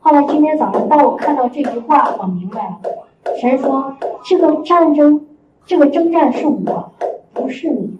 [0.00, 3.94] 后来今天早上当我看到这句话，我明白了，神说
[4.24, 5.26] 这个战争，
[5.66, 6.92] 这个征战是我，
[7.34, 7.98] 不是你。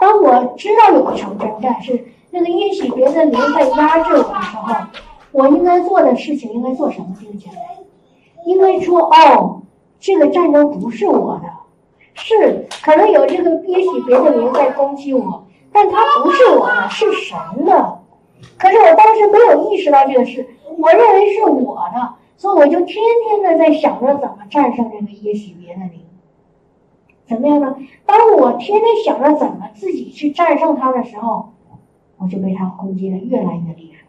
[0.00, 4.74] 当我知道有一场征战是那个也许别的灵在压制我的时候，
[5.32, 7.06] 我应该做的事情应该做什么？
[7.18, 8.52] 听见没？
[8.52, 9.62] 应该说哦。
[10.00, 11.48] 这个战争不是我的，
[12.14, 17.98] 是可能有这个也许别的灵在攻击我，但它不是我的，是神的。
[18.56, 20.46] 可是我当时没有意识到这个事，
[20.76, 26.00] 我认为是我的，所以我就天天的在想着怎么战胜这个也许别的灵。
[27.26, 27.76] 怎么样呢？
[28.06, 31.52] 当我天天想着怎么自己去战胜他的时候，
[32.16, 34.06] 我就被他攻击的越来越厉害。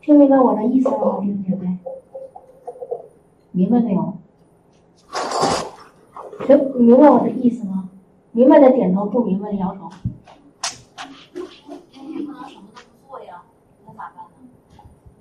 [0.00, 1.78] 听明白我的意思了吗，弟兄姐妹？
[3.52, 4.14] 明白没有？
[6.46, 7.88] 明明白我的意思吗？
[8.32, 9.88] 明白的点头，不明白的摇头。
[12.06, 13.42] 你不能什么都不做呀，
[13.86, 14.22] 那咋办呢？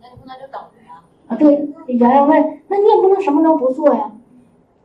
[0.02, 1.04] 那你不能就等着呀？
[1.34, 1.68] 啊，对，
[1.98, 4.12] 洋洋问，那你也不能什么都不做呀，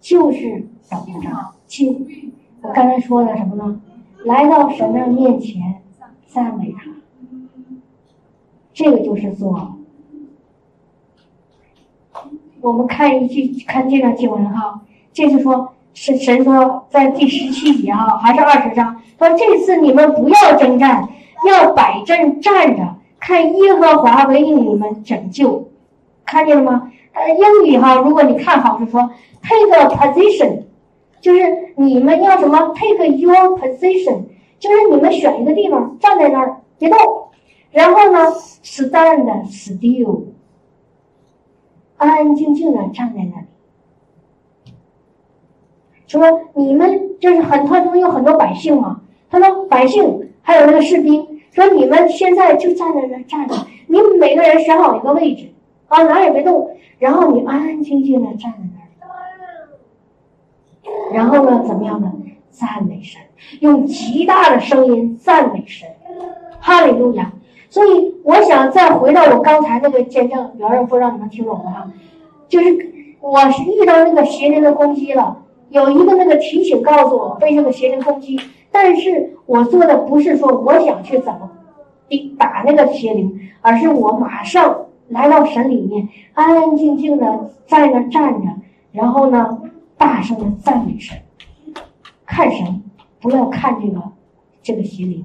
[0.01, 1.29] 就是等着。
[1.67, 2.33] 亲，
[2.63, 3.81] 我刚才说了什么呢？
[4.25, 5.83] 来到神的面前，
[6.27, 6.91] 赞美他，
[8.73, 9.75] 这个就是做。
[12.61, 14.81] 我们看一句，看这段经文哈，
[15.13, 21.09] 这是说神神说在第十七节哈，还是二十章，说这次你们不要征战，
[21.47, 25.68] 要摆阵站着，看耶和华为你们拯救，
[26.31, 26.93] 看见了吗？
[27.12, 29.11] 呃，英语哈，如果你看好是说
[29.43, 30.64] take a position，
[31.22, 34.24] 就是你们要什么 take your position，
[34.59, 36.99] 就是你们选一个地方站在那儿别动，
[37.70, 38.31] 然后呢
[38.62, 40.24] stand still。
[41.97, 43.47] 安安静静的站在那里，
[46.07, 49.01] 说：“你们就是很，他中有很多百姓嘛。
[49.31, 53.57] 他说百姓还有那个士兵，说你们现在就站在那站着，
[53.89, 55.49] 你们每个人选好一个位置
[55.89, 58.78] 啊，哪也别动，然后你安安静静的站在那
[60.91, 61.16] 里。
[61.16, 62.12] 然后呢，怎么样呢？
[62.51, 63.20] 赞美神，
[63.61, 65.89] 用极大的声音赞美神，
[66.61, 67.32] 哈利路亚。”
[67.70, 71.70] 所以我想再回到我刚才那个见证，有人不知道你们听懂吗？
[71.70, 71.93] 哈，
[72.49, 72.66] 就是
[73.20, 78.41] 我是遇到那个邪灵的攻击了，有一个那个提醒告诉我被这个邪灵攻击，
[78.72, 81.51] 但是我做的不是说我想去怎么
[82.39, 88.49] 打那个邪灵，而是我马上来到神里面，安安静静的在那站着，
[88.93, 89.63] 然后呢，
[89.97, 91.19] 大声的赞美神，
[92.25, 92.83] 看神，
[93.21, 94.03] 不要看这个
[94.63, 95.25] 这个邪灵，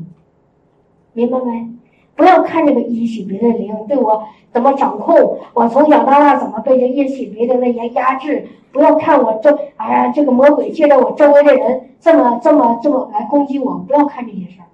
[1.13, 1.69] 明白没？
[2.15, 8.47] 不要看这个一喜别的灵对我怎么掌控，我从小到大怎么被这一喜别的那些压制。
[8.71, 13.77] 不要看我周，哎呀，这个魔鬼借着我周围的人这么这么这么来攻击我。
[13.87, 14.67] 不要看这些事儿，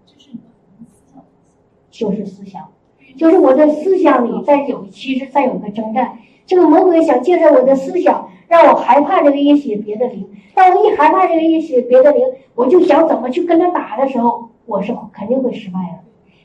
[1.90, 2.79] 就是思想，就是
[3.20, 6.20] 就是我的思想里在有，其实在有个征战。
[6.48, 10.26] 这个魔鬼想借着我的思想让我害怕这个一喜别的灵。
[10.56, 12.24] 当我一害怕这个一喜别的灵，
[12.56, 16.00] 我就想怎么去跟他打的时候，我是肯定会失败的。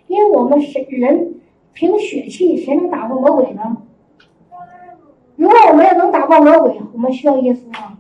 [0.09, 1.35] 因为我们谁人
[1.73, 3.77] 凭血气，谁能打过魔鬼呢？
[5.37, 7.99] 如果我们要能打过魔鬼，我们需要耶稣吗？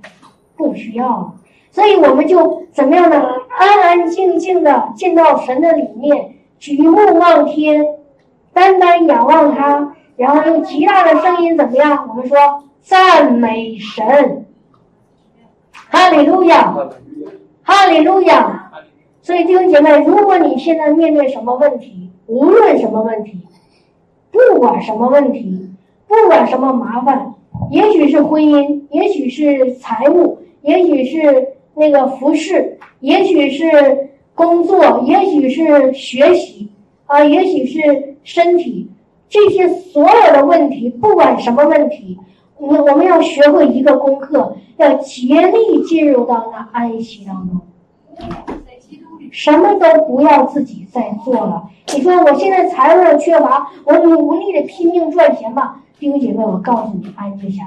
[0.56, 1.36] 不需要。
[1.70, 3.24] 所以我们就怎么样呢？
[3.56, 7.84] 安安静静的进到神的里面，举目望天，
[8.54, 12.06] 单单仰望他，然后用极大的声音怎么样？
[12.08, 12.38] 我们说
[12.80, 14.46] 赞美神，
[15.90, 16.74] 哈利路亚，
[17.62, 18.70] 哈利路亚。
[19.22, 23.40] 所以弟兄姐妹，如果你现在面对什么问题，无论什么问题，
[24.30, 25.70] 不管什么问题，
[26.06, 27.32] 不管什么麻烦，
[27.70, 36.70] 也许是婚姻，也许是财务，也许是那个服饰，也许是工作，也许是学习，
[37.14, 38.90] 啊，也许是身体，
[39.28, 42.18] 这些所有的问题，不管什么问题，
[42.58, 47.60] 我我们要学会一个功课，要竭力进入到那安息当中。
[49.30, 51.70] 什么都不要自己再做了。
[51.94, 55.82] 你说我现在财务缺乏，我努力的拼命赚钱吧。
[56.00, 57.62] 弟兄姐妹，我告诉你，安静下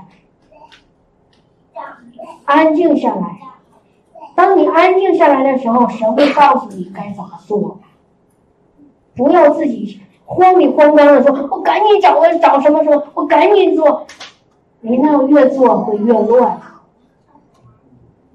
[1.74, 1.82] 来，
[2.44, 3.40] 安静下来。
[4.36, 7.80] 当你安静下来的时候，神会告诉你该怎么做。
[9.18, 14.06] 不要自己慌里慌张的说：“我赶紧找个找什么什么，我赶紧做。”
[14.82, 16.62] 你那样越做会越乱。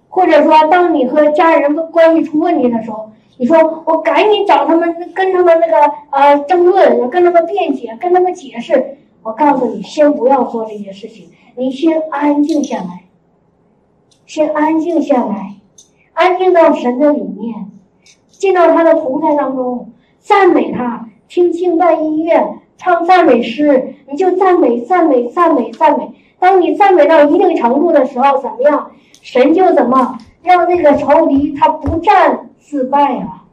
[0.08, 3.08] 或者说，当你和家人的关系出问题的时候。
[3.38, 8.98] 你说我赶紧找他们，跟他们那个呃争论，跟他们辩解，跟他们解释。
[9.22, 13.04] 我告诉你，先不要做这些事情，你先安静下来，
[14.26, 15.56] 先安静下来，
[16.12, 17.70] 安静到神的里面，
[18.28, 19.90] 进到他的同在当中，
[20.22, 26.10] 赞美他，听敬拜音乐，唱赞美诗，你就赞美赞美赞美赞美。
[26.38, 28.92] 当你赞美到一定程度的时候，怎么样？
[29.20, 32.48] 神就怎么让那个仇敌他不战。
[32.58, 33.44] 自败啊，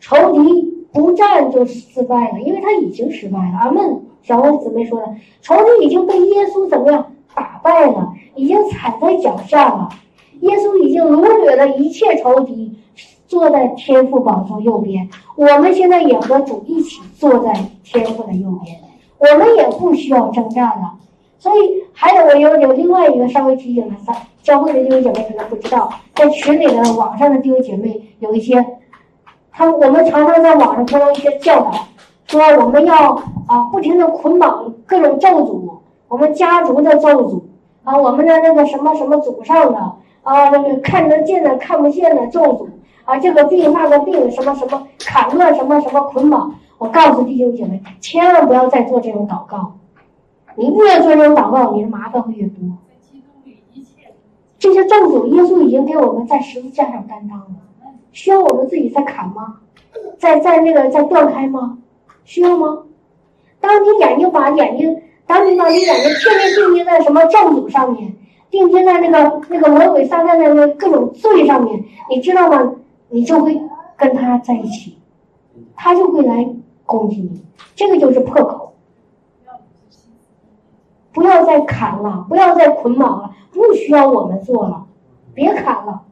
[0.00, 3.58] 仇敌不战就失败了，因为他已经失败了。
[3.58, 4.02] 阿门。
[4.22, 5.06] 小王姊妹说的，
[5.40, 9.88] 仇敌已经被耶稣怎么样打败了，已经踩在脚下了。
[10.40, 12.76] 耶稣已经掳掠了一切仇敌，
[13.30, 15.08] 坐在天父宝座右边。
[15.36, 17.54] 我们现在也和主一起坐在
[17.84, 18.76] 天父的右边，
[19.18, 20.94] 我们也不需要征战了。
[21.38, 23.94] 所以还有我有有另外一个稍微提醒的。
[24.42, 28.66] 教会的弟兄姐妹可能不知道，在群里的网上的弟兄姐妹有一些，
[29.52, 31.72] 他我们常常在网上听到一些教导，
[32.26, 33.12] 说我们要
[33.46, 35.74] 啊不停的捆绑各种咒诅，
[36.08, 37.42] 我们家族的咒诅
[37.84, 39.78] 啊，我们的那个什么什么祖上的
[40.22, 42.66] 啊那个看得见的看不见的咒诅
[43.10, 49.72] 啊，这个病那个病什么什么砍断什么什么捆绑，我告诉弟兄姐妹，千万不要再做这种祷告，
[50.54, 52.62] 你越做这种祷告，你的麻烦会越多。
[54.60, 57.46] 这些咒诅，耶稣已经给我们在十字架上担当了，
[58.12, 59.56] 需要我们自己再砍吗？
[60.18, 61.78] 再再那个再断开吗？
[62.24, 62.84] 需要吗？
[63.60, 68.14] 当你眼睛把眼睛，当你把你眼睛天天定睛在什么咒诅上面，
[68.52, 72.74] 定睛在那个那个魔鬼撒旦的那各种罪上面，你知道吗？
[73.10, 73.60] 你就会
[73.96, 74.98] 跟他在一起，
[75.76, 76.48] 他就会来
[76.86, 77.44] 攻击你。
[77.74, 78.72] 这个就是破口，
[81.12, 83.34] 不要再砍了，不要再捆绑了。
[83.52, 84.86] 不需要我们做了，
[85.34, 86.02] 别砍了，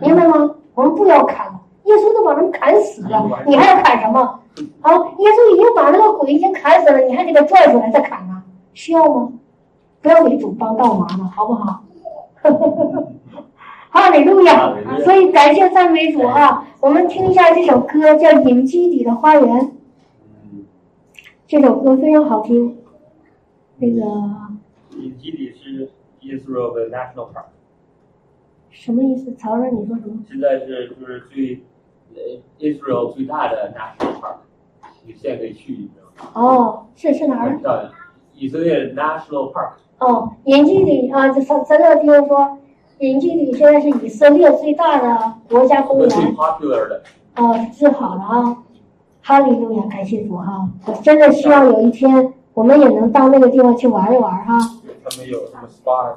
[0.00, 0.56] 明白吗？
[0.74, 4.40] 我们不要砍了，耶稣都把人砍死了，你还要砍什么？
[4.80, 8.42] 啊，耶稣已经把那个鬼已经砍死了，你还给他拽出来再砍呢？
[8.74, 9.32] 需要吗？
[10.02, 11.84] 不要给主帮倒忙了，好不好？
[13.98, 14.76] 哈利路亚！
[15.02, 16.64] 所以感谢赞美主啊！
[16.80, 19.42] 我们听一下这首歌，叫《隐基底的花园》。
[21.48, 22.78] 这首歌非常好听，
[23.78, 24.00] 那个。
[24.96, 25.90] 隐基底是。
[26.20, 27.44] Israel 的 National Park，
[28.70, 29.32] 什么意思？
[29.34, 30.22] 曹仁，你说什么？
[30.28, 31.62] 现在是就是最
[32.58, 34.34] ，Israel 最大的 National Park，
[35.06, 36.30] 你现在可以去，你知道吗？
[36.34, 37.56] 哦，是是哪儿？
[37.58, 37.90] 漂亮，
[38.34, 39.74] 以色列 National Park。
[40.00, 42.58] 哦，隐基底啊，这咱咱这地方说，
[43.00, 46.08] 隐基底现在是以色列最大的国家公园。
[46.08, 47.02] 最 popular 的。
[47.36, 48.56] 哦，治好了啊！
[49.22, 50.68] 哈利路亚，感谢主哈！
[50.86, 54.58] 我真的希望有一天我们也能到那个地方去玩一玩哈。
[55.04, 56.16] 他们有什么 SPA？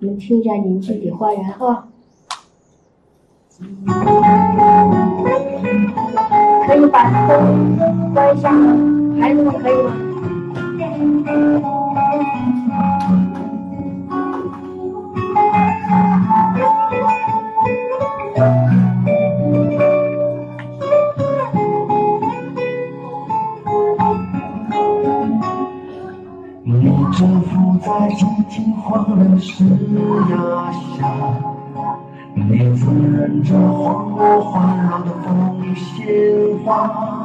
[0.00, 1.88] 你们听一下《宁静的花园》哈，
[6.66, 7.76] 可以把灯
[8.12, 8.50] 关一下，
[9.20, 11.79] 孩子们可以吗？
[26.62, 29.64] 你蛰伏在寂静荒凉石
[30.30, 30.98] 崖下，
[32.34, 36.06] 你滋润着荒漠环绕的风鲜
[36.64, 37.19] 花，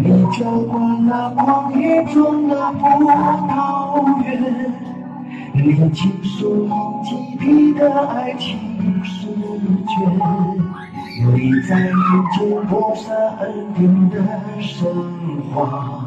[0.00, 4.72] 你浇灌了旷野中的葡萄园，
[5.52, 6.70] 你倾诉一
[7.04, 8.56] 季皮的爱情
[9.02, 9.26] 诗
[9.88, 9.96] 卷，
[11.34, 11.92] 你在人
[12.38, 14.16] 间播撒恩典的
[14.60, 14.86] 神
[15.52, 16.04] 话。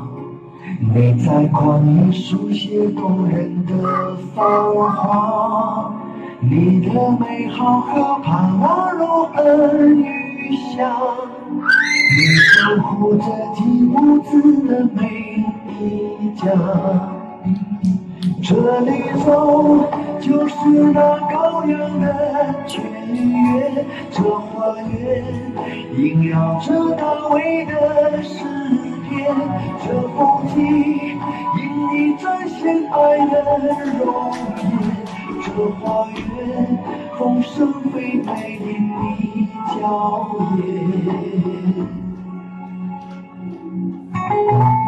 [0.79, 5.93] 你在旷野书写动人的繁华，
[6.39, 10.89] 你的美好和盼望如恩与香，
[12.13, 13.23] 你守护着
[13.55, 14.99] 吉屋子的每
[15.79, 15.81] 一
[16.35, 16.43] 家。
[18.43, 19.89] 这里走
[20.19, 20.55] 就是
[20.93, 22.83] 那高原的泉
[23.15, 25.23] 源，这花园
[25.95, 28.43] 萦绕着大卫的诗
[29.07, 29.33] 篇，
[29.81, 30.59] 这风景
[31.57, 31.59] 因
[31.93, 32.59] 你展现
[32.91, 33.35] 爱的
[34.03, 34.03] 容
[34.57, 34.69] 颜，
[35.45, 35.47] 这
[35.79, 36.77] 花园
[37.17, 39.79] 丰盛肥美因你娇
[40.57, 42.00] 艳。
[44.33, 44.80] 你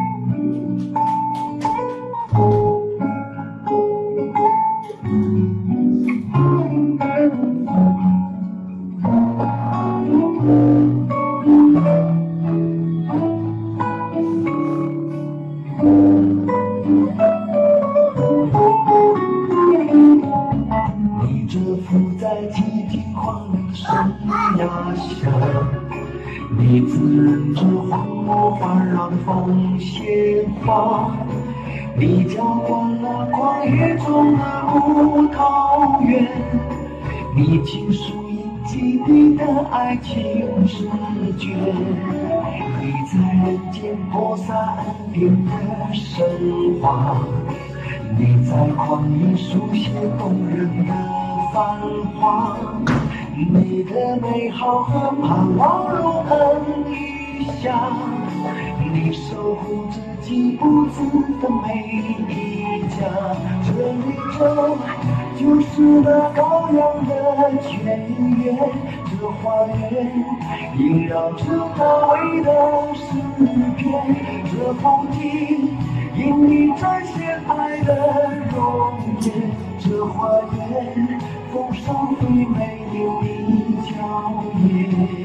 [30.65, 31.11] 花，
[31.95, 36.27] 你浇灌了旷野中的葡萄园，
[37.35, 40.87] 你倾诉印记你的爱情诗
[41.37, 41.57] 卷，
[42.79, 45.51] 你在人间播撒恩典的
[45.93, 47.17] 神话。
[48.15, 49.89] 你在旷野书写
[50.19, 50.93] 动人的
[51.51, 51.79] 繁
[52.15, 52.55] 华，
[53.35, 57.91] 你的美好和盼望如恩雨下，
[58.93, 61.01] 你守护着几步子
[61.41, 62.97] 的每一家，
[63.65, 64.77] 这宇宙
[65.37, 67.11] 就是那羔羊的
[67.61, 67.99] 泉
[68.41, 68.57] 源，
[69.11, 70.11] 这花园
[70.77, 71.43] 萦绕着
[71.77, 72.49] 大卫的
[72.95, 73.03] 诗
[73.75, 73.83] 篇，
[74.49, 75.19] 这风景。
[76.15, 81.19] 因你展现爱的容颜，这花园
[81.51, 83.91] 丰盛肥美，因你娇
[84.69, 85.22] 艳。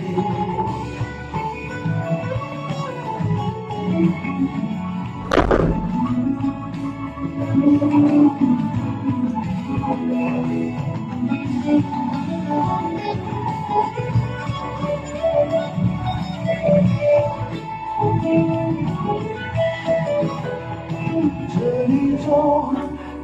[21.50, 22.72] 这宇宙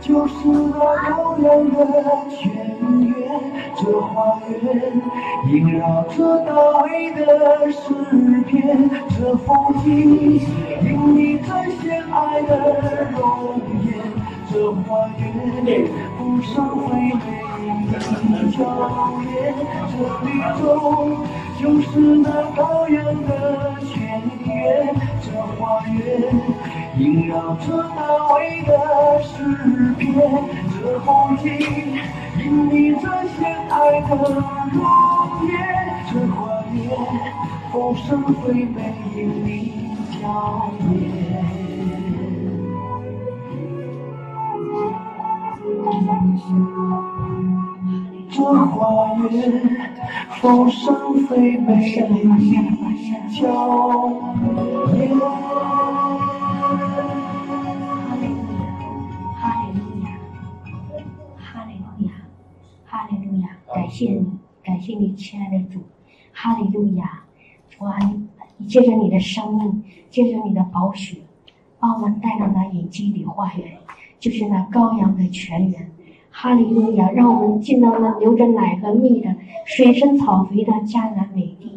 [0.00, 0.76] 就是那
[1.08, 1.76] 羔羊的
[2.30, 2.42] 泉
[3.00, 3.14] 源，
[3.76, 5.00] 这花园
[5.46, 6.50] 萦绕着大
[6.82, 7.78] 卫的诗
[8.46, 9.54] 篇，这风
[9.84, 10.40] 景
[10.82, 12.52] 因你展现爱的
[13.12, 13.88] 容颜，
[14.55, 15.24] 这花园
[16.16, 16.55] 丰盛
[16.86, 17.18] 肥美
[17.59, 17.66] 因
[18.28, 18.62] 你娇
[19.20, 19.52] 艳，
[19.90, 19.92] 这
[20.30, 20.30] 宇
[20.62, 20.62] 宙
[21.61, 25.98] 就是那高原的泉源，这花园。
[26.96, 30.14] 萦绕着大卫的诗篇，
[30.70, 31.98] 这风景
[32.38, 34.40] 因你展现爱的容
[35.48, 35.52] 颜，
[36.12, 36.80] 这花园
[37.72, 39.48] 丰盛肥美因你
[40.22, 41.63] 娇艳。
[48.30, 49.30] 这花园
[50.40, 52.51] 风声飞美因你
[53.38, 54.11] 娇
[54.92, 55.18] 艳。
[59.36, 60.07] 哈利路亚，
[61.38, 62.12] 哈利路亚，
[62.84, 64.26] 哈利路亚，感谢你，
[64.64, 65.84] 感谢你，亲爱的主，
[66.32, 67.22] 哈利路亚，
[67.70, 67.97] 主啊，
[68.57, 71.18] 你借着你的生命，借着你的宝血，
[71.78, 73.78] 把我们带到那隐基里花园，
[74.24, 75.90] 就是那羔羊的泉源。
[76.30, 79.34] 哈利路亚，让我们进到那流着奶和蜜的
[79.66, 81.72] 水深草肥的迦南美地。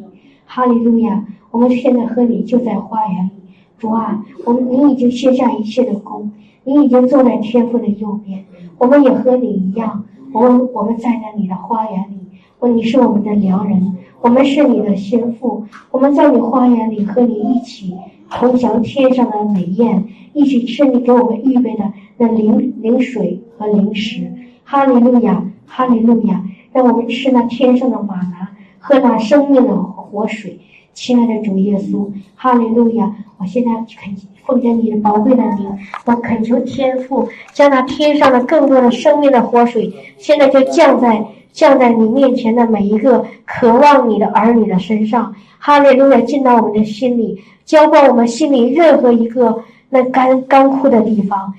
[0.46, 3.32] 哈利路亚，我们现在和你就在花园里。
[3.78, 6.32] 主啊，我们你已经卸下一切的功，
[6.64, 8.46] 你已经坐在天父的右边，
[8.78, 12.16] 我们也和你一样，我们我们站在你的花园里，
[12.60, 17.94] 我你是我们的良人，我们是你的心腹，我们在你花园里和你一起
[18.32, 24.32] 同享天上的美宴，一起吃你给我们预备的那灵灵水和灵食。
[24.64, 28.50] 哈利路亚，哈利路亚，让我们吃那天上的马拿，
[28.80, 30.60] 喝那生命的活水。
[30.94, 33.16] 亲爱的主耶稣，哈利路亚！
[33.38, 45.36] 我现在恳奉着你的宝贵的名，我恳求天父将那天上的更多的生命的活水，现在就降在降在你面前的每一个渴望你的儿女的身上。
[45.60, 51.54] 哈利路亚，进到我们的心里，浇灌我们心里任何一个那干干枯的地方。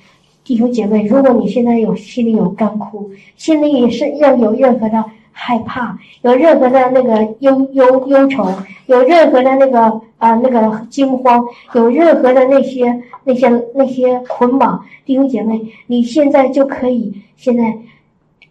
[0.49, 8.51] 弟兄姐妹，如果你现在有心里有干枯，心里也是要有任何的害怕，有任何的那个忧忧忧愁，
[8.87, 11.45] 有任何的那个啊、那个惊慌，
[11.75, 17.77] 有任何的那些那些那些捆绑，弟兄姐妹，你现在就可以现在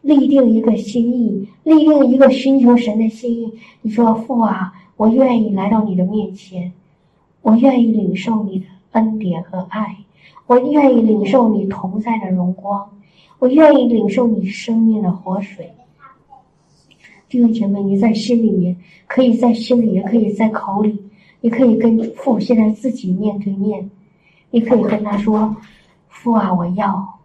[0.02, 3.52] 立定一个心意，立定一个寻求神的心意。
[3.82, 6.72] 你说父啊，我愿意来到你的面前，
[7.42, 9.96] 我愿意领受你的恩典和爱。
[10.48, 12.90] 我愿意领受你同在的荣光，
[13.38, 15.72] 我愿意领受你生命的活水。
[17.30, 21.04] 弟兄姐妹，你在心里面，可以在心里，也可以在口里，
[21.42, 23.92] 你可以跟父现在自己面对面，
[24.50, 25.54] 你可以跟他说
[26.08, 27.20] ：“父啊，我要，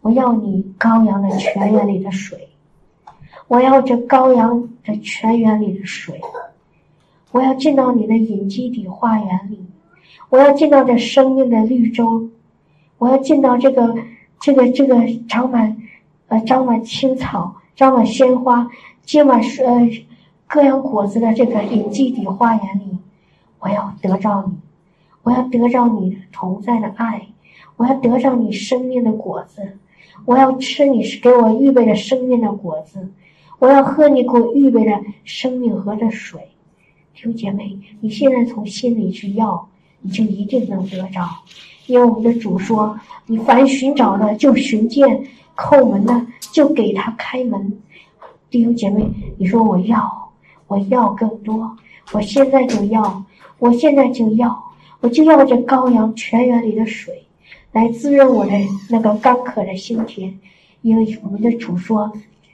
[0.00, 2.48] 我要你羔羊的泉源里的水，
[3.48, 6.20] 我要这羔羊的泉源里的水，
[7.32, 9.58] 我要进到你的隐基底花园里，
[10.28, 12.30] 我要进到这生命的绿洲，
[13.02, 13.96] 我要进到这个
[14.40, 14.94] 这个这个
[15.28, 15.76] 长满
[16.28, 18.70] 呃长满青草、长满鲜花。”
[19.04, 19.90] 今晚是呃
[20.46, 22.98] 各样果子的这个隐基底花园里，
[23.58, 24.54] 我要得着你，
[25.24, 27.26] 我要得着你同在的爱，
[27.76, 29.78] 我要得着你生命的果子，
[30.24, 33.08] 我要吃你给我预备的生命的果子，
[33.58, 36.40] 我要喝你给我预备的生命河的水。
[37.12, 39.68] 弟兄姐妹，你现在从心里去要，
[40.02, 41.28] 你就一定能得着，
[41.86, 45.24] 因为我们的主说：“你凡寻找的就寻见，
[45.56, 47.72] 叩门的就给他开门。”
[48.50, 50.30] 弟兄姐妹，你说我要，
[50.66, 51.76] 我要更多，
[52.12, 53.24] 我现在就要，
[53.58, 54.62] 我现在就要，
[55.00, 57.24] 我就要这羔羊泉源里的水，
[57.72, 58.52] 来滋润我的
[58.90, 60.38] 那个干渴的心田。
[60.82, 62.12] 因为我们的主说，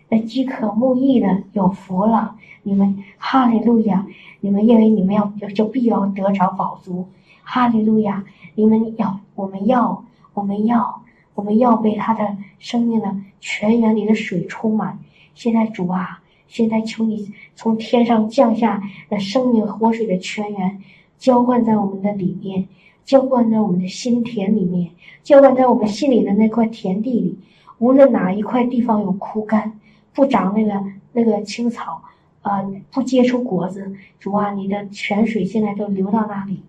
[0.09, 2.34] 那饥渴慕义的有福了。
[2.62, 4.06] 你们哈利路亚！
[4.40, 7.09] 你们因为你们要就必要得着宝足，
[7.42, 8.22] 哈利路亚！
[8.59, 10.05] 你们要，我们要，
[10.35, 11.05] 我们要，
[11.36, 14.98] 我们要被他的生命的泉源里的水充满。
[15.36, 20.82] 现在主啊，现在求你从天上降下那生命活水的泉源，
[21.18, 22.66] 浇灌在我们的里面，
[23.05, 24.90] 浇灌在我们的心田里面，
[25.22, 27.39] 浇灌在我们心里的那块田地里。
[27.78, 29.78] 无论哪一块地方有枯干，
[30.12, 32.02] 不长那个那个青草，
[32.43, 36.64] 呃，不结出果子，主啊，你的泉水现在都流到那里，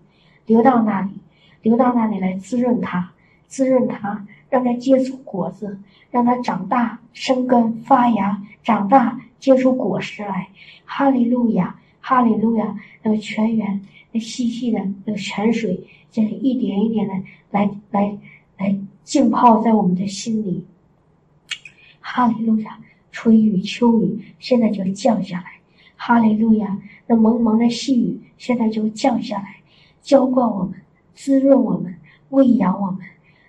[0.46, 1.10] 流到那里，
[1.62, 3.12] 流到那里来滋润它，
[3.46, 5.78] 滋润它，让它结出果子。
[6.10, 10.48] 让它长大、生根、发芽，长大结出果实来。
[10.84, 12.76] 哈利路亚，哈利路亚！
[13.04, 13.80] 那个泉源，
[14.10, 17.14] 那细细的那个泉水，在一点一点的
[17.52, 18.18] 来来
[18.58, 20.66] 来浸泡在我们的心里。
[22.00, 22.80] 哈利路亚，
[23.12, 25.44] 春雨秋雨现在就降下来。
[25.94, 26.76] 哈利路亚，
[27.06, 29.58] 那蒙蒙的细雨现在就降下来，
[30.02, 30.74] 浇灌我们，
[31.22, 31.96] 滋润我们，
[32.30, 33.00] 喂养我们。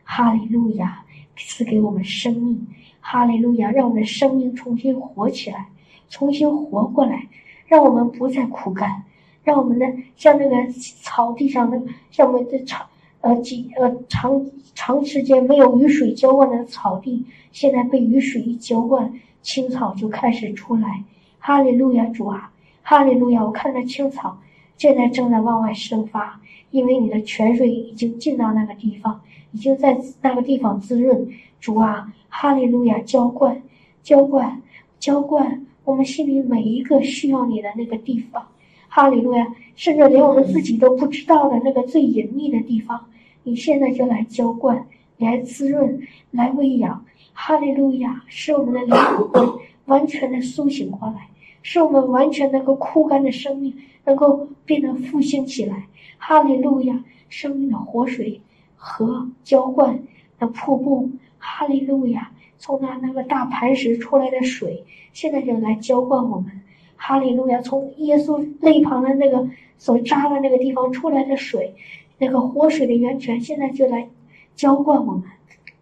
[0.04, 1.06] 哈利路亚。
[1.38, 2.68] 赐给我们生命，
[3.00, 3.72] 哈利路亚！
[3.72, 5.70] 让我们的生命重新活起来，
[6.08, 7.30] 重新活过来，
[7.66, 9.06] 让我们不再枯干，
[9.44, 10.72] 让我们的像那个
[11.02, 11.82] 草地上的，
[12.12, 12.86] 像我们的长
[13.22, 14.46] 呃几呃长
[14.76, 19.12] 长时间没有雨水浇灌的草地，现在被雨水一浇灌，
[19.42, 21.04] 青草就开始出来。
[21.40, 22.52] 哈利路亚，主啊，
[22.84, 23.44] 哈利路亚！
[23.44, 24.38] 我看到青草
[24.78, 26.40] 现在正在往外生发，
[26.72, 29.22] 因为你的泉水已经进到那个地方。
[29.54, 31.28] 已经在那个地方滋润，
[31.60, 33.62] 主啊，哈利路亚，浇灌，
[34.02, 34.62] 浇灌，
[34.98, 38.48] 浇灌我们心里每一个需要你的那个地方，
[38.88, 39.46] 哈利路亚，
[39.76, 43.08] 甚至连我们自己都不知道的那个最隐秘的地方，
[43.44, 44.88] 你现在就来浇灌，
[45.18, 46.00] 来滋润，
[46.32, 47.04] 来喂养，
[47.34, 49.50] 哈利路亚，使我们的灵魂
[49.88, 51.28] 完全的苏醒过来，
[51.62, 53.76] 使我们完全能够枯干的生命
[54.06, 58.42] 能够变得复兴起来，哈利路亚，生命的活水。
[58.84, 60.00] 和浇灌
[60.40, 62.32] 那瀑布，哈利路亚！
[62.58, 64.84] 从那那个大磐石出来的水，
[65.14, 66.62] 现在就来浇灌我们，
[66.96, 67.62] 哈利路亚！
[67.62, 69.48] 从耶稣肋旁的那个
[69.78, 71.76] 所扎的那个地方出来的水，
[72.18, 74.10] 那个活水的源泉，现在就来
[74.56, 75.26] 浇灌我们，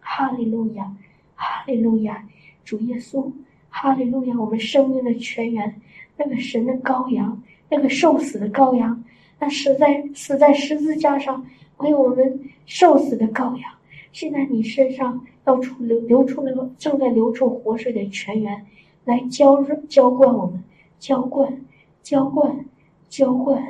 [0.02, 0.94] 哈利路亚！
[1.36, 2.28] 哈利路亚！
[2.66, 3.32] 主耶稣，
[3.70, 4.36] 哈利路亚！
[4.40, 5.82] 我们生命的泉源，
[6.18, 9.04] 那个神的羔羊，那个受死的羔羊，
[9.40, 11.46] 那死在死在十字架上。
[11.78, 13.72] 为我们受死的羔羊，
[14.12, 18.66] 现在你身上要出流流出那个正在流出活水的泉源，
[19.06, 20.62] 来浇浇灌我们，
[21.00, 21.62] 浇灌，
[22.04, 22.66] 浇灌，
[23.08, 23.64] 浇灌，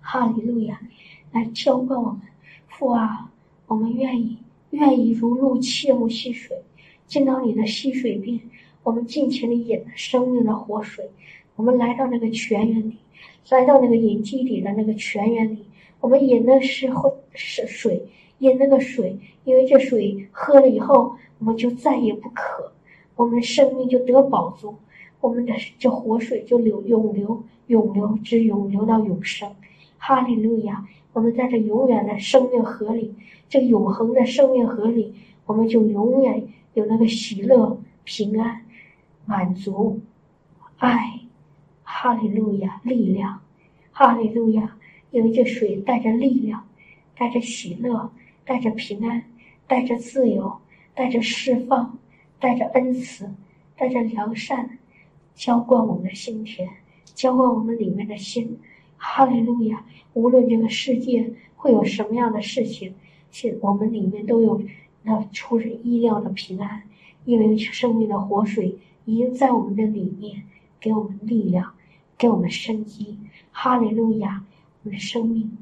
[0.00, 0.82] 哈利路亚，
[1.32, 2.20] 来浇灌我们，
[2.68, 3.30] 父啊，
[3.66, 4.36] 我们愿意
[4.68, 6.54] 愿意如露切慕溪水，
[7.06, 8.38] 进到你的溪水边，
[8.82, 11.08] 我们尽情的饮生命的活水，
[11.56, 12.96] 我们来到那个泉源里，
[13.50, 15.64] 来到那个饮基底的那个泉源里。
[16.00, 16.90] 我们饮的是
[17.32, 18.02] 是水，
[18.38, 22.72] 饮那个水，因为这水喝了以后，我们就再也不渴，
[23.14, 24.74] 我们的生命就得饱足，
[25.20, 29.48] 我们的这活水就流永流永流之永流到永生，
[29.96, 30.84] 哈利路亚！
[31.12, 33.14] 我们在这永远的生命河里，
[33.48, 35.14] 这永恒的生命河里，
[35.46, 38.64] 我们就永远有那个喜乐、平安、
[39.24, 40.00] 满足、
[40.78, 41.20] 爱，
[41.82, 42.80] 哈利路亚！
[42.84, 43.40] 力量，
[43.92, 44.76] 哈利路亚！
[45.10, 46.66] 因为这水带着力量，
[47.16, 48.10] 带着喜乐，
[48.44, 49.24] 带着平安，
[49.66, 50.58] 带着自由，
[50.94, 51.98] 带着释放，
[52.40, 53.30] 带着恩慈，
[53.76, 54.78] 带着良善，
[55.34, 56.68] 浇灌我们的心田，
[57.14, 58.58] 浇灌我们里面的心。
[58.96, 59.84] 哈利路亚！
[60.14, 62.94] 无论这个世界会有什么样的事情，
[63.30, 64.62] 现我们里面都有
[65.02, 66.82] 那出人意料的平安，
[67.24, 70.44] 因为生命的活水已经在我们的里面，
[70.80, 71.72] 给我们力量，
[72.16, 73.18] 给我们生机。
[73.50, 74.44] 哈利路亚！
[74.82, 75.58] 我们的生命，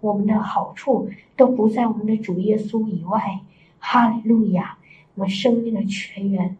[0.00, 3.40] 我们的好处都不在我们的主耶稣以外。
[3.78, 4.78] 哈利路亚！
[5.14, 6.56] 我们生命的泉源，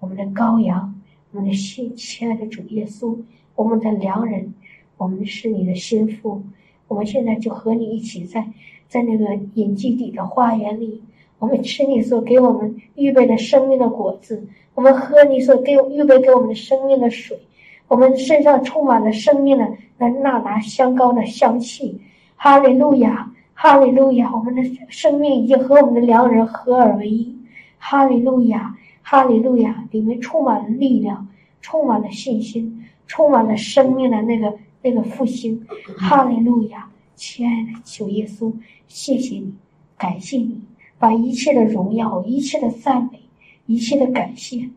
[0.00, 1.00] 我们的羔羊，
[1.32, 3.18] 我们的亲亲爱的主耶稣，
[3.54, 4.54] 我们的良人。
[4.96, 6.42] 我们是你的心腹，
[6.88, 8.52] 我们现在就和你一起在
[8.88, 11.04] 在那个隐基底的花园里，
[11.38, 17.38] 我们吃你所给我们预备的生命的果子，我们喝你所给预备给我们的生命的水，
[17.86, 22.00] 我们身上充满了生命的那那达香膏的香气。
[22.36, 24.34] 哈利路亚，哈利路亚！
[24.34, 27.36] 我们的生命已经和我们的良人合而为一。
[27.78, 29.84] 哈利路亚，哈利路亚！
[29.90, 31.26] 里面充满了力量，
[31.60, 34.52] 充满了信心，充满了生命的那个。
[34.80, 35.66] 那个复兴，
[35.98, 38.50] 哈利路亚，亲爱的主耶稣，
[38.86, 39.52] 谢谢你，
[39.98, 40.62] 感谢你，
[40.98, 43.20] 把一切的荣耀、一切的赞美、
[43.66, 44.68] 一切的感谢、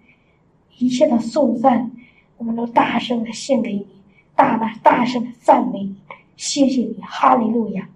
[0.77, 1.91] 一切的颂赞，
[2.37, 3.87] 我们都大声的献给你，
[4.35, 5.95] 大大大声的赞美你，
[6.37, 7.89] 谢谢你，哈利路亚，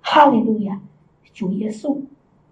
[0.00, 0.80] 哈利路亚，
[1.32, 1.98] 主耶稣，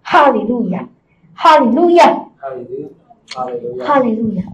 [0.03, 0.89] 哈利路亚，
[1.35, 2.97] 哈利路亚，哈利路亚，
[3.35, 4.45] 哈利路亚，哈利路亚。